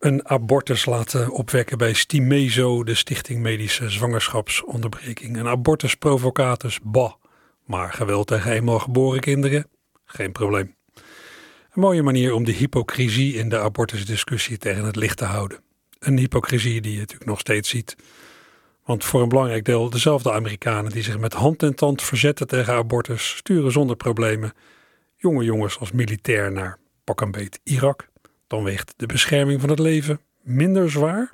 Een 0.04 0.28
abortus 0.28 0.84
laten 0.84 1.30
opwekken 1.30 1.78
bij 1.78 1.92
Stimezo, 1.92 2.84
de 2.84 2.94
Stichting 2.94 3.40
Medische 3.40 3.90
Zwangerschapsonderbreking. 3.90 5.36
Een 5.36 5.48
abortus 5.48 5.94
provocatus, 5.94 6.78
bah. 6.82 7.12
Maar 7.66 7.92
geweld 7.92 8.26
tegen 8.26 8.52
eenmaal 8.52 8.78
geboren 8.78 9.20
kinderen, 9.20 9.66
geen 10.04 10.32
probleem. 10.32 10.74
Een 10.94 11.80
mooie 11.80 12.02
manier 12.02 12.34
om 12.34 12.44
de 12.44 12.52
hypocrisie 12.52 13.34
in 13.34 13.48
de 13.48 13.58
abortusdiscussie 13.58 14.58
tegen 14.58 14.84
het 14.84 14.96
licht 14.96 15.16
te 15.16 15.24
houden. 15.24 15.60
Een 15.98 16.18
hypocrisie 16.18 16.80
die 16.80 16.92
je 16.92 16.98
natuurlijk 16.98 17.30
nog 17.30 17.40
steeds 17.40 17.68
ziet. 17.68 17.96
Want 18.84 19.04
voor 19.04 19.22
een 19.22 19.28
belangrijk 19.28 19.64
deel 19.64 19.90
dezelfde 19.90 20.32
Amerikanen 20.32 20.92
die 20.92 21.02
zich 21.02 21.18
met 21.18 21.32
hand 21.32 21.62
en 21.62 21.74
tand 21.74 22.02
verzetten 22.02 22.46
tegen 22.46 22.74
abortus, 22.74 23.36
sturen 23.36 23.72
zonder 23.72 23.96
problemen 23.96 24.52
jonge 25.16 25.44
jongens 25.44 25.78
als 25.78 25.92
militair 25.92 26.52
naar 26.52 26.78
pak 27.04 27.20
een 27.20 27.30
beet 27.30 27.60
Irak. 27.62 28.12
Dan 28.46 28.64
weegt 28.64 28.94
de 28.96 29.06
bescherming 29.06 29.60
van 29.60 29.70
het 29.70 29.78
leven 29.78 30.20
minder 30.42 30.90
zwaar. 30.90 31.32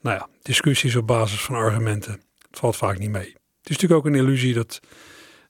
Nou 0.00 0.16
ja, 0.16 0.28
discussies 0.42 0.96
op 0.96 1.06
basis 1.06 1.40
van 1.40 1.54
argumenten. 1.54 2.22
Valt 2.50 2.76
vaak 2.76 2.98
niet 2.98 3.10
mee. 3.10 3.28
Het 3.28 3.70
is 3.70 3.76
natuurlijk 3.76 4.00
ook 4.00 4.06
een 4.06 4.20
illusie 4.20 4.54
dat 4.54 4.80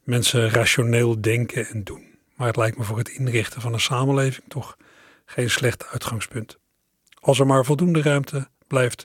mensen 0.02 0.50
rationeel 0.50 1.20
denken 1.20 1.66
en 1.66 1.84
doen. 1.84 2.18
Maar 2.36 2.46
het 2.46 2.56
lijkt 2.56 2.78
me 2.78 2.84
voor 2.84 2.98
het 2.98 3.08
inrichten 3.08 3.60
van 3.60 3.72
een 3.72 3.80
samenleving 3.80 4.44
toch 4.48 4.76
geen 5.24 5.50
slecht 5.50 5.86
uitgangspunt. 5.86 6.58
Als 7.20 7.38
er 7.38 7.46
maar 7.46 7.64
voldoende 7.64 8.02
ruimte 8.02 8.48
blijft 8.66 9.04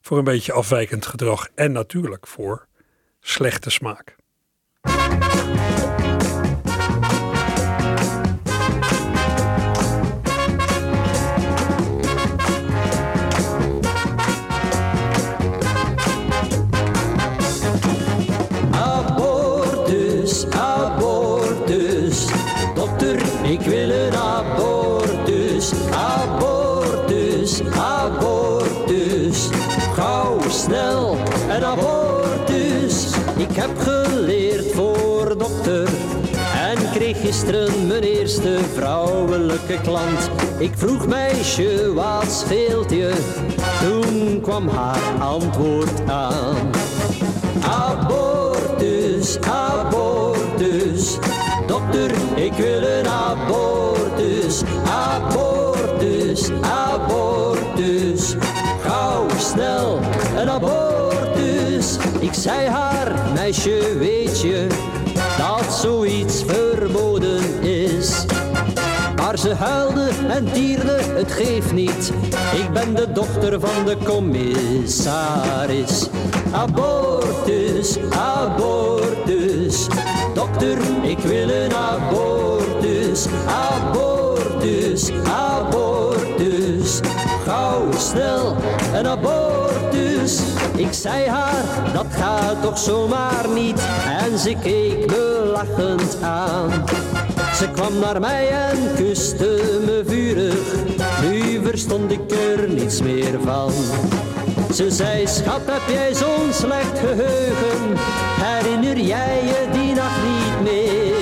voor 0.00 0.18
een 0.18 0.24
beetje 0.24 0.52
afwijkend 0.52 1.06
gedrag 1.06 1.48
en 1.54 1.72
natuurlijk 1.72 2.26
voor 2.26 2.66
slechte 3.20 3.70
smaak. 3.70 4.16
Gisteren 37.24 37.86
mijn 37.86 38.02
eerste 38.02 38.58
vrouwelijke 38.74 39.80
klant. 39.82 40.30
Ik 40.58 40.72
vroeg 40.76 41.06
meisje, 41.06 41.92
wat 41.94 42.30
scheelt 42.30 42.90
je? 42.90 43.12
Toen 43.80 44.40
kwam 44.40 44.68
haar 44.68 45.20
antwoord 45.20 46.08
aan. 46.08 46.70
Abortus, 47.62 49.38
abortus. 49.40 51.18
Dokter, 51.66 52.10
ik 52.34 52.52
wil 52.52 52.82
een 52.82 53.06
abortus. 53.06 54.62
Abortus, 54.86 56.50
abortus. 56.62 58.34
Gauw, 58.82 59.26
snel, 59.38 60.00
een 60.36 60.50
abortus. 60.50 61.96
Ik 62.18 62.34
zei 62.34 62.68
haar, 62.68 63.32
meisje, 63.34 63.98
weet 63.98 64.40
je 64.40 64.66
dat 65.36 65.74
zoiets 65.74 66.42
verboden 66.46 67.62
is? 67.62 68.24
Maar 69.16 69.38
ze 69.38 69.54
huilde 69.54 70.08
en 70.28 70.52
tierde, 70.52 70.98
het 71.02 71.32
geeft 71.32 71.72
niet. 71.72 72.12
Ik 72.52 72.72
ben 72.72 72.94
de 72.94 73.12
dochter 73.12 73.60
van 73.60 73.84
de 73.84 73.96
commissaris. 74.04 76.08
Abortus, 76.52 77.98
abortus. 78.10 79.86
Dokter, 80.34 80.78
ik 81.02 81.18
wil 81.18 81.48
een 81.48 81.74
abortus. 81.74 83.26
Abortus, 83.46 85.10
abortus. 85.26 87.00
Gauw, 87.46 87.92
snel, 87.98 88.56
een 88.94 89.06
abortus. 89.06 90.40
Ik 90.76 90.92
zei 90.92 91.28
haar, 91.28 91.92
dat 91.92 92.06
gaat 92.10 92.62
toch 92.62 92.78
zomaar 92.78 93.48
niet. 93.54 93.80
En 94.22 94.38
ze 94.38 94.54
keek 94.62 95.06
me 95.06 95.50
lachend 95.52 96.22
aan. 96.22 96.70
Ze 97.54 97.70
kwam 97.70 97.98
naar 97.98 98.20
mij 98.20 98.48
en 98.48 98.78
kuste 98.94 99.80
me 99.84 100.02
vurig. 100.06 100.74
Nu 101.22 101.60
verstond 101.64 102.12
ik 102.12 102.30
er 102.30 102.68
niets 102.68 103.02
meer 103.02 103.40
van. 103.44 103.72
Ze 104.74 104.90
zei, 104.90 105.26
schat, 105.26 105.60
heb 105.64 105.94
jij 105.94 106.14
zo'n 106.14 106.52
slecht 106.52 106.98
geheugen? 106.98 107.96
Herinner 108.40 108.98
jij 108.98 109.40
je 109.44 109.68
die 109.72 109.94
nacht 109.94 110.22
niet 110.22 110.72
meer? 110.72 111.14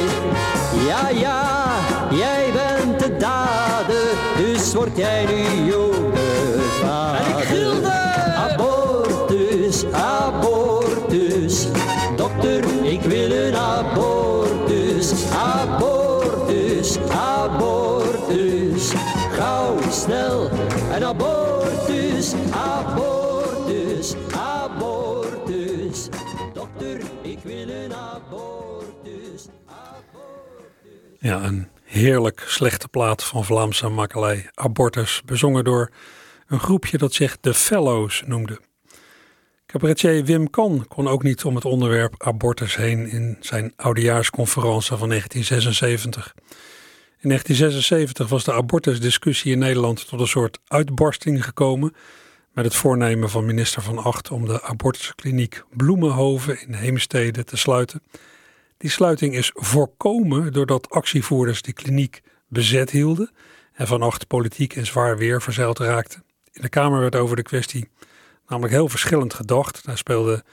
Ja, 0.86 1.08
ja, 1.08 1.66
jij 2.10 2.50
bent 2.52 3.00
de 3.00 3.16
dader, 3.16 4.10
dus 4.36 4.74
word 4.74 4.96
jij 4.96 5.24
nu 5.26 5.70
jodenvader. 5.70 5.81
Abortus. 21.12 22.34
Abortus, 22.50 24.14
abortus. 24.34 26.08
Dokter, 26.52 27.00
ik 27.22 27.38
wil 27.42 27.68
een 27.68 27.94
abortus. 27.94 29.46
Ja, 31.18 31.42
een 31.44 31.68
heerlijk 31.84 32.44
slechte 32.46 32.88
plaat 32.88 33.24
van 33.24 33.44
Vlaamse 33.44 33.88
makkelei 33.88 34.48
Abortus, 34.54 35.22
bezongen 35.24 35.64
door 35.64 35.90
een 36.46 36.60
groepje 36.60 36.98
dat 36.98 37.12
zich 37.12 37.36
de 37.40 37.54
Fellows 37.54 38.22
noemde. 38.26 38.60
Cabaretier 39.66 40.24
Wim 40.24 40.50
Kan 40.50 40.84
kon 40.88 41.08
ook 41.08 41.22
niet 41.22 41.44
om 41.44 41.54
het 41.54 41.64
onderwerp 41.64 42.14
abortus 42.18 42.76
heen 42.76 43.08
in 43.08 43.36
zijn 43.40 43.72
oudejaarsconferentie 43.76 44.96
van 44.96 45.08
1976. 45.08 46.34
In 47.22 47.28
1976 47.28 48.28
was 48.28 48.44
de 48.44 48.52
abortusdiscussie 48.52 49.52
in 49.52 49.58
Nederland 49.58 50.08
tot 50.08 50.20
een 50.20 50.26
soort 50.26 50.58
uitbarsting 50.66 51.44
gekomen 51.44 51.94
met 52.52 52.64
het 52.64 52.74
voornemen 52.74 53.30
van 53.30 53.44
minister 53.44 53.82
Van 53.82 53.98
Acht 53.98 54.30
om 54.30 54.46
de 54.46 54.62
abortuskliniek 54.62 55.62
Bloemenhoven 55.70 56.60
in 56.66 56.72
Heemstede 56.72 57.44
te 57.44 57.56
sluiten. 57.56 58.02
Die 58.76 58.90
sluiting 58.90 59.34
is 59.34 59.50
voorkomen 59.54 60.52
doordat 60.52 60.90
actievoerders 60.90 61.62
die 61.62 61.72
kliniek 61.72 62.20
bezet 62.48 62.90
hielden 62.90 63.30
en 63.72 63.86
Van 63.86 64.02
Acht 64.02 64.26
politiek 64.26 64.74
in 64.74 64.86
zwaar 64.86 65.18
weer 65.18 65.42
verzeild 65.42 65.78
raakte. 65.78 66.22
In 66.52 66.62
de 66.62 66.68
Kamer 66.68 67.00
werd 67.00 67.16
over 67.16 67.36
de 67.36 67.42
kwestie 67.42 67.88
namelijk 68.46 68.74
heel 68.74 68.88
verschillend 68.88 69.34
gedacht. 69.34 69.84
Daar 69.84 69.98
speelde 69.98 70.44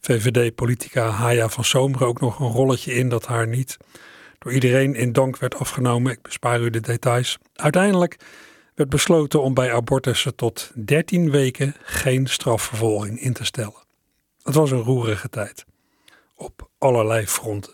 VVD-politica 0.00 1.08
Haya 1.10 1.48
van 1.48 1.64
Zomeren 1.64 2.06
ook 2.06 2.20
nog 2.20 2.40
een 2.40 2.52
rolletje 2.52 2.94
in 2.94 3.08
dat 3.08 3.26
haar 3.26 3.46
niet 3.46 3.76
door 4.38 4.52
iedereen 4.52 4.94
in 4.94 5.12
dank 5.12 5.38
werd 5.38 5.54
afgenomen. 5.54 6.12
Ik 6.12 6.22
bespaar 6.22 6.60
u 6.60 6.70
de 6.70 6.80
details. 6.80 7.38
Uiteindelijk 7.54 8.16
werd 8.74 8.90
besloten 8.90 9.42
om 9.42 9.54
bij 9.54 9.72
abortussen 9.72 10.34
tot 10.34 10.72
13 10.74 11.30
weken 11.30 11.74
geen 11.82 12.26
strafvervolging 12.26 13.20
in 13.20 13.32
te 13.32 13.44
stellen. 13.44 13.86
Het 14.42 14.54
was 14.54 14.70
een 14.70 14.82
roerige 14.82 15.28
tijd. 15.28 15.64
Op 16.34 16.68
allerlei 16.78 17.26
fronten. 17.26 17.72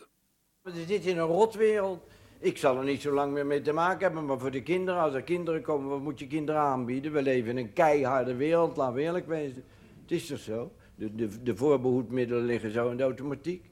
We 0.62 0.70
zitten 0.86 1.10
in 1.10 1.18
een 1.18 1.26
rotwereld. 1.26 2.06
Ik 2.38 2.58
zal 2.58 2.78
er 2.78 2.84
niet 2.84 3.02
zo 3.02 3.12
lang 3.12 3.32
meer 3.32 3.46
mee 3.46 3.60
te 3.60 3.72
maken 3.72 4.00
hebben, 4.00 4.24
maar 4.24 4.38
voor 4.38 4.50
de 4.50 4.62
kinderen, 4.62 5.00
als 5.00 5.14
er 5.14 5.22
kinderen 5.22 5.62
komen, 5.62 5.88
wat 5.88 6.00
moet 6.00 6.18
je 6.18 6.26
kinderen 6.26 6.60
aanbieden? 6.60 7.12
We 7.12 7.22
leven 7.22 7.50
in 7.50 7.56
een 7.56 7.72
keiharde 7.72 8.34
wereld, 8.34 8.76
laten 8.76 8.94
we 8.94 9.00
eerlijk 9.00 9.26
wezen. 9.26 9.64
Het 10.02 10.10
is 10.10 10.26
toch 10.26 10.38
zo? 10.38 10.72
De, 10.94 11.14
de, 11.14 11.42
de 11.42 11.56
voorbehoedmiddelen 11.56 12.44
liggen 12.44 12.72
zo 12.72 12.90
in 12.90 12.96
de 12.96 13.02
automatiek. 13.02 13.64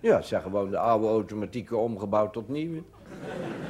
Ja, 0.00 0.16
het 0.16 0.26
zijn 0.26 0.42
gewoon 0.42 0.70
de 0.70 0.78
oude 0.78 1.06
automatieken 1.06 1.78
omgebouwd 1.78 2.32
tot 2.32 2.48
nieuwe. 2.48 2.82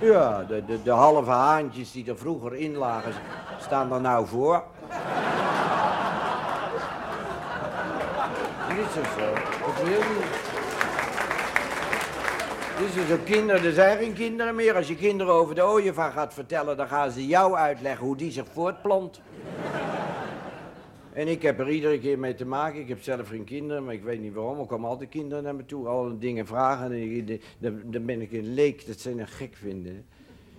Ja, 0.01 0.45
de, 0.45 0.65
de, 0.65 0.83
de 0.83 0.91
halve 0.91 1.31
haantjes 1.31 1.93
die 1.93 2.09
er 2.09 2.19
vroeger 2.19 2.55
in 2.55 2.77
lagen, 2.77 3.13
staan 3.61 3.93
er 3.93 4.01
nou 4.01 4.27
voor. 4.27 4.65
Dit 8.69 8.87
is 8.87 9.11
zo? 9.19 9.33
Dat 9.67 9.83
wil 9.83 9.99
niet. 9.99 10.51
Dit 12.79 13.05
is 13.05 13.13
ook 13.13 13.25
kinderen, 13.25 13.65
er 13.65 13.73
zijn 13.73 13.99
geen 13.99 14.13
kinderen 14.13 14.55
meer. 14.55 14.75
Als 14.77 14.89
je 14.89 14.97
kinderen 14.97 15.33
over 15.33 15.55
de 15.55 15.65
ooievaar 15.65 16.13
gaat 16.13 16.35
vertellen, 16.35 16.77
dan 16.77 16.89
gaan 16.89 17.11
ze 17.11 17.27
jou 17.27 17.55
uitleggen 17.55 18.07
hoe 18.07 18.17
die 18.17 18.31
zich 18.31 18.47
voortplant. 18.53 19.21
En 21.13 21.29
ik 21.29 21.43
heb 21.43 21.61
er 21.61 21.71
iedere 21.71 21.99
keer 21.99 22.19
mee 22.19 22.35
te 22.35 22.47
maken. 22.47 22.81
Ik 22.81 22.89
heb 22.89 23.03
zelf 23.03 23.29
geen 23.29 23.45
kinderen, 23.45 23.85
maar 23.85 23.95
ik 23.95 24.03
weet 24.03 24.21
niet 24.21 24.35
waarom. 24.35 24.59
Er 24.59 24.67
komen 24.67 24.89
altijd 24.89 25.11
kinderen 25.11 25.45
naar 25.45 25.55
me 25.55 25.65
toe, 25.65 25.89
alle 25.89 26.19
dingen 26.19 26.47
vragen. 26.47 26.93
En 26.93 27.41
dan, 27.91 28.05
ben 28.05 28.21
ik 28.21 28.33
een 28.33 28.55
leek 28.55 28.87
dat 28.87 29.01
ze 29.01 29.11
een 29.11 29.27
gek 29.27 29.57
vinden. 29.57 30.05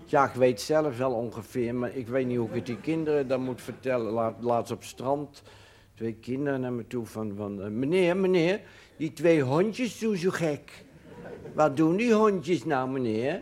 Ja, 0.06 0.26
ik 0.26 0.34
weet 0.34 0.62
zelf 0.62 0.98
wel 0.98 1.14
ongeveer, 1.14 1.76
maar 1.76 1.96
ik 1.96 2.08
weet 2.08 2.28
niet 2.28 2.38
hoe 2.38 2.48
ik 2.48 2.56
het 2.56 2.66
die 2.66 2.80
kinderen 2.80 3.28
dan 3.28 3.42
moet 3.42 3.62
vertellen. 3.62 4.12
Laat, 4.12 4.36
laatst 4.44 4.72
op 4.72 4.84
strand, 4.84 5.44
twee 5.94 6.14
kinderen 6.14 6.62
naar 6.62 6.74
me 6.74 6.88
toe 6.88 7.06
van, 7.06 7.36
van 7.36 7.62
eh, 7.62 7.70
meneer, 7.70 8.18
meneer, 8.18 8.62
die 8.98 9.14
twee 9.14 9.42
hondjes 9.42 10.00
doen 10.00 10.16
zo 10.16 10.30
gek. 10.30 10.86
Wat 11.54 11.78
doen 11.78 11.96
die 11.96 12.14
hondjes 12.14 12.66
nou, 12.66 12.90
meneer? 12.90 13.42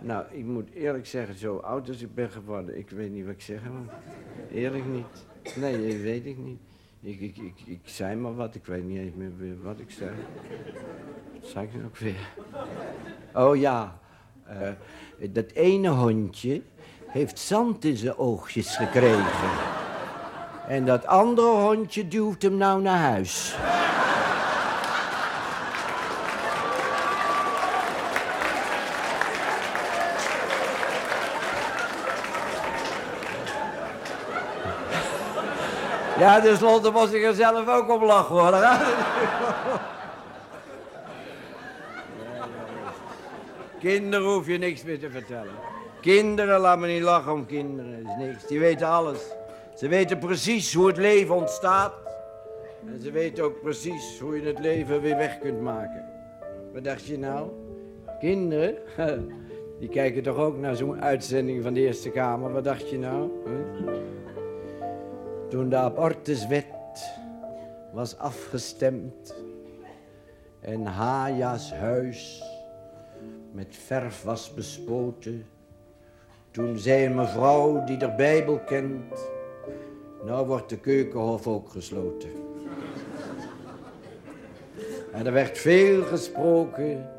Nou, 0.00 0.24
ik 0.30 0.44
moet 0.44 0.70
eerlijk 0.70 1.06
zeggen, 1.06 1.34
zo 1.34 1.56
oud 1.56 1.88
als 1.88 2.02
ik 2.02 2.14
ben 2.14 2.30
geworden, 2.30 2.78
ik 2.78 2.90
weet 2.90 3.10
niet 3.10 3.24
wat 3.24 3.34
ik 3.34 3.40
zeggen 3.40 3.72
moet. 3.76 3.90
Eerlijk 4.52 4.86
niet. 4.86 5.26
Nee, 5.56 5.88
dat 5.88 6.00
weet 6.00 6.26
ik 6.26 6.38
niet. 6.38 6.58
Ik, 7.00 7.20
ik, 7.20 7.36
ik, 7.36 7.54
ik 7.66 7.80
zei 7.84 8.16
maar 8.16 8.34
wat, 8.34 8.54
ik 8.54 8.64
weet 8.64 8.84
niet 8.84 8.98
eens 8.98 9.14
meer 9.14 9.62
wat 9.62 9.78
ik 9.78 9.90
zei. 9.90 10.10
Wat 11.40 11.50
zei 11.50 11.66
ik 11.66 11.72
nou 11.72 11.84
ook 11.84 11.96
weer? 11.96 12.28
Oh 13.34 13.56
ja, 13.56 13.98
eh, 14.46 14.68
dat 15.30 15.50
ene 15.50 15.88
hondje 15.88 16.62
heeft 17.06 17.38
zand 17.38 17.84
in 17.84 17.96
zijn 17.96 18.16
oogjes 18.16 18.76
gekregen. 18.76 19.50
En 20.68 20.84
dat 20.84 21.06
andere 21.06 21.48
hondje 21.48 22.08
duwt 22.08 22.42
hem 22.42 22.56
nou 22.56 22.82
naar 22.82 22.98
huis. 22.98 23.56
Ja, 36.18 36.40
tenslotte 36.40 36.92
was 36.92 37.12
ik 37.12 37.22
er 37.22 37.34
zelf 37.34 37.68
ook 37.68 37.90
op 37.90 38.02
lachen 38.02 38.34
hoor. 38.34 38.52
Kinderen 43.80 44.26
hoef 44.26 44.46
je 44.46 44.58
niks 44.58 44.84
meer 44.84 44.98
te 44.98 45.10
vertellen. 45.10 45.52
Kinderen, 46.00 46.60
laat 46.60 46.78
me 46.78 46.86
niet 46.86 47.02
lachen 47.02 47.32
om 47.32 47.46
kinderen. 47.46 48.06
Is 48.06 48.26
niks. 48.26 48.46
Die 48.46 48.58
weten 48.58 48.86
alles. 48.86 49.18
Ze 49.74 49.88
weten 49.88 50.18
precies 50.18 50.74
hoe 50.74 50.86
het 50.86 50.96
leven 50.96 51.34
ontstaat. 51.34 51.92
En 52.86 53.00
ze 53.00 53.10
weten 53.10 53.44
ook 53.44 53.60
precies 53.60 54.18
hoe 54.20 54.40
je 54.40 54.46
het 54.46 54.58
leven 54.58 55.00
weer 55.00 55.16
weg 55.16 55.38
kunt 55.38 55.60
maken. 55.60 56.04
Wat 56.72 56.84
dacht 56.84 57.06
je 57.06 57.18
nou? 57.18 57.48
Kinderen? 58.20 58.76
Die 59.80 59.88
kijken 59.88 60.22
toch 60.22 60.36
ook 60.36 60.58
naar 60.58 60.76
zo'n 60.76 61.02
uitzending 61.02 61.62
van 61.62 61.74
de 61.74 61.80
Eerste 61.80 62.10
Kamer. 62.10 62.52
Wat 62.52 62.64
dacht 62.64 62.90
je 62.90 62.98
nou? 62.98 63.30
Toen 65.54 65.68
de 65.68 65.76
abortuswet 65.76 67.12
was 67.92 68.18
afgestemd 68.18 69.34
en 70.60 70.86
Haja's 70.86 71.72
huis 71.72 72.42
met 73.52 73.66
verf 73.70 74.22
was 74.22 74.54
bespoten, 74.54 75.46
toen 76.50 76.78
zei 76.78 77.06
een 77.06 77.14
mevrouw 77.14 77.84
die 77.84 77.96
de 77.96 78.14
Bijbel 78.16 78.58
kent, 78.58 79.28
nou 80.24 80.46
wordt 80.46 80.68
de 80.68 80.78
keukenhof 80.78 81.46
ook 81.46 81.68
gesloten. 81.68 82.30
En 85.12 85.26
er 85.26 85.32
werd 85.32 85.58
veel 85.58 86.02
gesproken. 86.02 87.10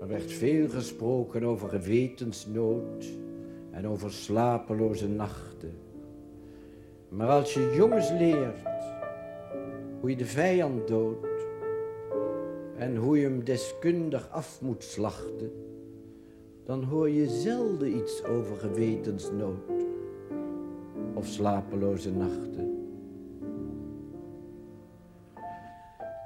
Er 0.00 0.08
werd 0.08 0.32
veel 0.32 0.68
gesproken 0.68 1.44
over 1.44 1.68
gewetensnood 1.68 3.06
en 3.72 3.86
over 3.86 4.12
slapeloze 4.12 5.08
nachten. 5.08 5.72
Maar 7.08 7.28
als 7.28 7.54
je 7.54 7.72
jongens 7.76 8.10
leert 8.10 8.58
hoe 10.00 10.10
je 10.10 10.16
de 10.16 10.26
vijand 10.26 10.88
doodt 10.88 11.26
en 12.76 12.96
hoe 12.96 13.18
je 13.18 13.24
hem 13.24 13.44
deskundig 13.44 14.30
af 14.30 14.60
moet 14.60 14.84
slachten, 14.84 15.52
dan 16.64 16.82
hoor 16.84 17.10
je 17.10 17.28
zelden 17.28 17.96
iets 17.96 18.24
over 18.24 18.56
gewetensnood 18.56 19.70
of 21.14 21.26
slapeloze 21.26 22.12
nachten. 22.12 22.72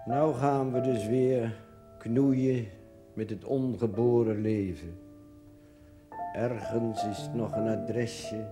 Nou 0.07 0.35
gaan 0.35 0.73
we 0.73 0.81
dus 0.81 1.07
weer 1.07 1.65
knoeien 1.99 2.67
met 3.15 3.31
het 3.31 3.45
ongeboren 3.45 4.41
leven. 4.41 5.06
Ergens 6.37 7.05
is 7.05 7.29
nog 7.35 7.57
een 7.57 7.69
adresje 7.69 8.45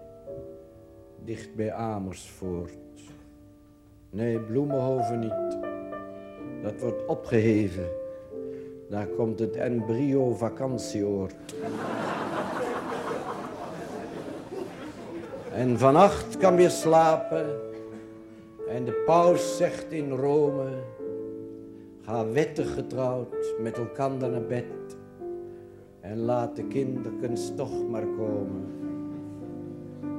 dicht 1.25 1.55
bij 1.55 1.73
Amersfoort. 1.73 2.73
Nee, 4.11 4.39
Bloemenhoven 4.39 5.19
niet. 5.19 5.59
Dat 6.63 6.81
wordt 6.81 7.07
opgeheven. 7.07 7.89
Daar 8.91 9.07
komt 9.07 9.39
het 9.39 9.57
embryo 9.57 10.35
vakantieoord. 10.35 11.55
En 15.53 15.79
vannacht 15.79 16.37
kan 16.37 16.57
weer 16.57 16.71
slapen. 16.71 17.47
En 18.69 18.85
de 18.85 19.03
paus 19.07 19.57
zegt 19.57 19.93
in 19.93 20.11
Rome: 20.11 20.69
ga 22.03 22.27
wettig 22.27 22.75
getrouwd 22.75 23.55
met 23.61 23.77
elkaar 23.79 24.11
naar 24.11 24.43
bed. 24.43 24.84
En 26.05 26.19
laat 26.19 26.57
de 26.57 26.67
kinderkens 26.67 27.55
toch 27.57 27.89
maar 27.89 28.07
komen. 28.07 28.67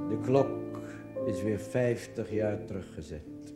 De 0.10 0.20
klok 0.22 0.80
is 1.26 1.44
weer 1.44 1.60
50 1.60 2.32
jaar 2.32 2.66
teruggezet. 2.66 3.54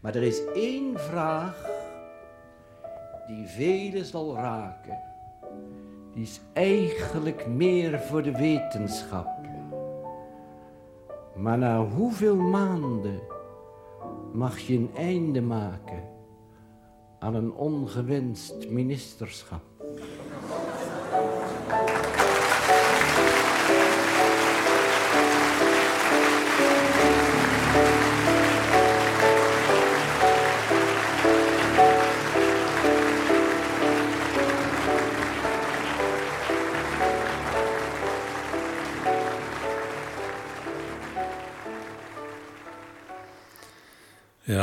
Maar 0.00 0.14
er 0.14 0.22
is 0.22 0.42
één 0.54 0.98
vraag 0.98 1.68
die 3.26 3.46
velen 3.46 4.04
zal 4.04 4.34
raken. 4.34 4.98
Die 6.12 6.22
is 6.22 6.40
eigenlijk 6.52 7.46
meer 7.46 8.00
voor 8.00 8.22
de 8.22 8.32
wetenschap. 8.32 9.38
Maar 11.36 11.58
na 11.58 11.86
hoeveel 11.86 12.36
maanden 12.36 13.20
mag 14.32 14.58
je 14.58 14.74
een 14.74 14.90
einde 14.96 15.42
maken 15.42 16.02
aan 17.18 17.34
een 17.34 17.52
ongewenst 17.52 18.68
ministerschap? 18.68 19.62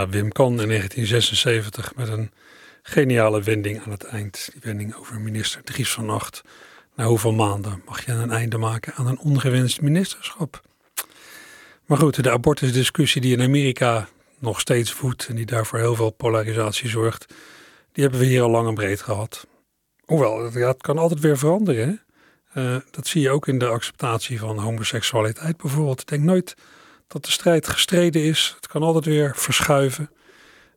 Wim 0.06 0.32
Kan 0.32 0.62
in 0.62 0.68
1976 0.68 1.96
met 1.96 2.08
een 2.08 2.32
geniale 2.82 3.42
wending 3.42 3.82
aan 3.84 3.92
het 3.92 4.04
eind. 4.04 4.50
Die 4.52 4.62
wending 4.64 4.96
over 4.96 5.20
minister 5.20 5.64
Dries 5.64 5.92
van 5.92 6.10
Acht. 6.10 6.42
Na 6.96 7.06
hoeveel 7.06 7.34
maanden 7.34 7.82
mag 7.86 8.06
je 8.06 8.12
een 8.12 8.32
einde 8.32 8.58
maken 8.58 8.94
aan 8.94 9.08
een 9.08 9.20
ongewenst 9.20 9.82
ministerschap? 9.82 10.62
Maar 11.86 11.98
goed, 11.98 12.24
de 12.24 12.32
abortusdiscussie 12.32 13.22
die 13.22 13.36
in 13.36 13.42
Amerika 13.42 14.08
nog 14.40 14.60
steeds 14.60 14.92
voedt 14.92 15.28
en 15.28 15.36
die 15.36 15.46
daarvoor 15.46 15.80
heel 15.80 15.96
veel 15.96 16.10
polarisatie 16.10 16.90
zorgt, 16.90 17.26
die 17.92 18.04
hebben 18.04 18.20
we 18.20 18.26
hier 18.26 18.42
al 18.42 18.50
lang 18.50 18.68
en 18.68 18.74
breed 18.74 19.02
gehad. 19.02 19.48
Hoewel, 20.06 20.58
ja, 20.58 20.68
het 20.68 20.82
kan 20.82 20.98
altijd 20.98 21.20
weer 21.20 21.38
veranderen. 21.38 22.02
Uh, 22.54 22.76
dat 22.92 23.08
zie 23.08 23.22
je 23.22 23.30
ook 23.30 23.48
in 23.48 23.58
de 23.58 23.68
acceptatie 23.68 24.40
van 24.40 24.58
homoseksualiteit 24.60 25.58
bijvoorbeeld. 25.58 26.08
Denk 26.08 26.24
nooit 26.24 26.56
dat 27.08 27.26
de 27.26 27.32
strijd 27.32 27.68
gestreden 27.68 28.24
is. 28.24 28.54
Het 28.56 28.68
kan 28.68 28.84
altijd 28.84 29.06
weer 29.06 29.36
verschuiven. 29.36 30.12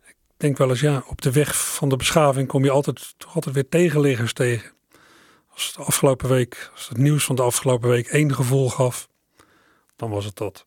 Ik 0.07 0.17
denk 0.37 0.59
wel 0.59 0.69
eens, 0.71 0.81
ja, 0.81 1.05
op 1.07 1.23
de 1.23 1.33
weg 1.33 1.75
van 1.75 1.89
de 1.89 1.97
beschaving 1.97 2.49
kom 2.49 2.65
je 2.65 2.71
altijd, 2.71 3.15
toch 3.17 3.35
altijd 3.35 3.55
weer 3.55 3.69
tegenliggers 3.69 4.33
tegen. 4.33 4.73
Als 5.53 5.73
de 5.77 5.83
afgelopen 5.83 6.29
week, 6.29 6.71
als 6.75 6.89
het 6.89 6.99
nieuws 6.99 7.25
van 7.25 7.37
de 7.37 7.43
afgelopen 7.43 7.89
week 7.89 8.07
één 8.07 8.35
gevoel 8.35 8.69
gaf, 8.71 9.09
dan 9.97 10.11
was 10.11 10.25
het 10.25 10.37
dat. 10.37 10.65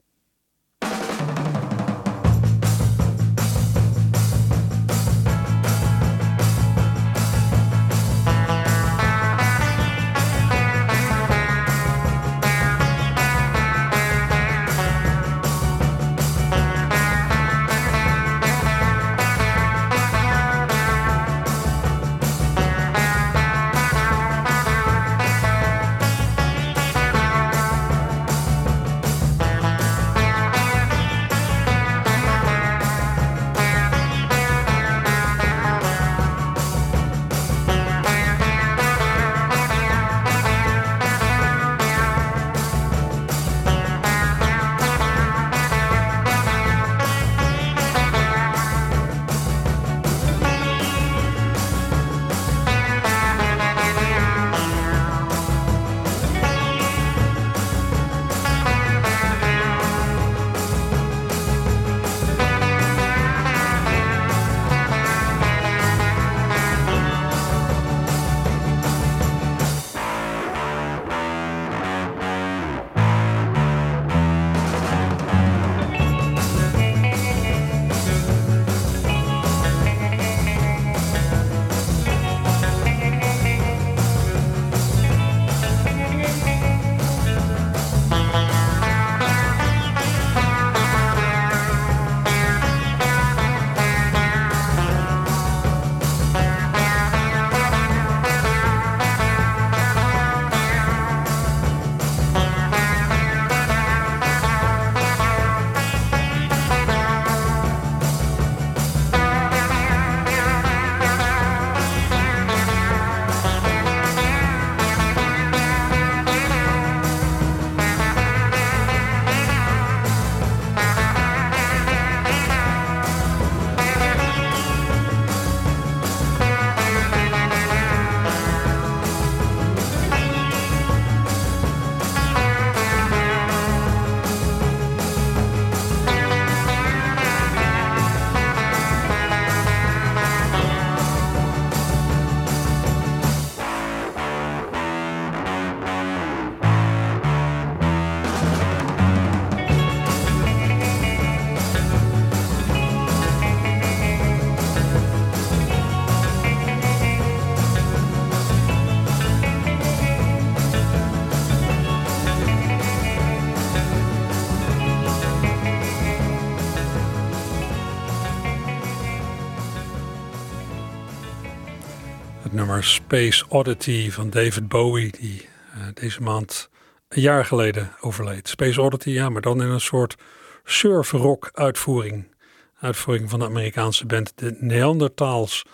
Space 173.14 173.46
Oddity 173.48 174.12
van 174.12 174.30
David 174.30 174.68
Bowie, 174.68 175.12
die 175.20 175.42
uh, 175.76 175.88
deze 175.94 176.22
maand 176.22 176.70
een 177.08 177.22
jaar 177.22 177.46
geleden 177.46 177.92
overleed. 178.02 178.48
Space 178.48 178.82
Oddity, 178.82 179.10
ja, 179.10 179.30
maar 179.30 179.42
dan 179.42 179.62
in 179.62 179.68
een 179.68 179.82
soort 179.82 180.16
surf-rock 180.64 181.50
uitvoering. 181.54 182.36
Uitvoering 182.80 183.30
van 183.30 183.40
de 183.40 183.46
Amerikaanse 183.46 184.06
band 184.06 184.32
de 184.36 184.56
Neanderthals. 184.60 185.66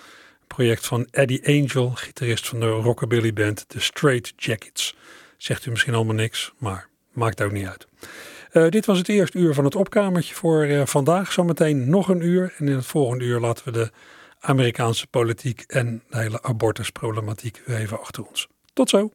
Project 0.47 0.87
van 0.87 1.07
Eddie 1.11 1.47
Angel, 1.47 1.89
gitarist 1.89 2.47
van 2.47 2.59
de 2.59 2.69
rockabilly 2.69 3.33
band 3.33 3.65
The 3.67 3.79
Straight 3.79 4.33
Jackets. 4.35 4.95
Zegt 5.37 5.65
u 5.65 5.69
misschien 5.69 5.93
allemaal 5.93 6.15
niks, 6.15 6.53
maar 6.57 6.87
maakt 7.13 7.41
ook 7.41 7.51
niet 7.51 7.67
uit. 7.67 7.87
Uh, 8.51 8.69
dit 8.69 8.85
was 8.85 8.97
het 8.97 9.09
eerste 9.09 9.37
uur 9.37 9.53
van 9.53 9.65
het 9.65 9.75
opkamertje 9.75 10.35
voor 10.35 10.65
uh, 10.65 10.85
vandaag. 10.85 11.31
Zometeen 11.31 11.89
nog 11.89 12.09
een 12.09 12.25
uur. 12.25 12.53
En 12.57 12.67
in 12.67 12.75
het 12.75 12.85
volgende 12.85 13.23
uur 13.23 13.39
laten 13.39 13.65
we 13.65 13.71
de 13.71 13.91
Amerikaanse 14.39 15.07
politiek 15.07 15.61
en 15.61 16.03
de 16.09 16.17
hele 16.17 16.41
abortusproblematiek 16.41 17.61
weer 17.65 17.77
even 17.77 17.99
achter 17.99 18.25
ons. 18.25 18.47
Tot 18.73 18.89
zo. 18.89 19.11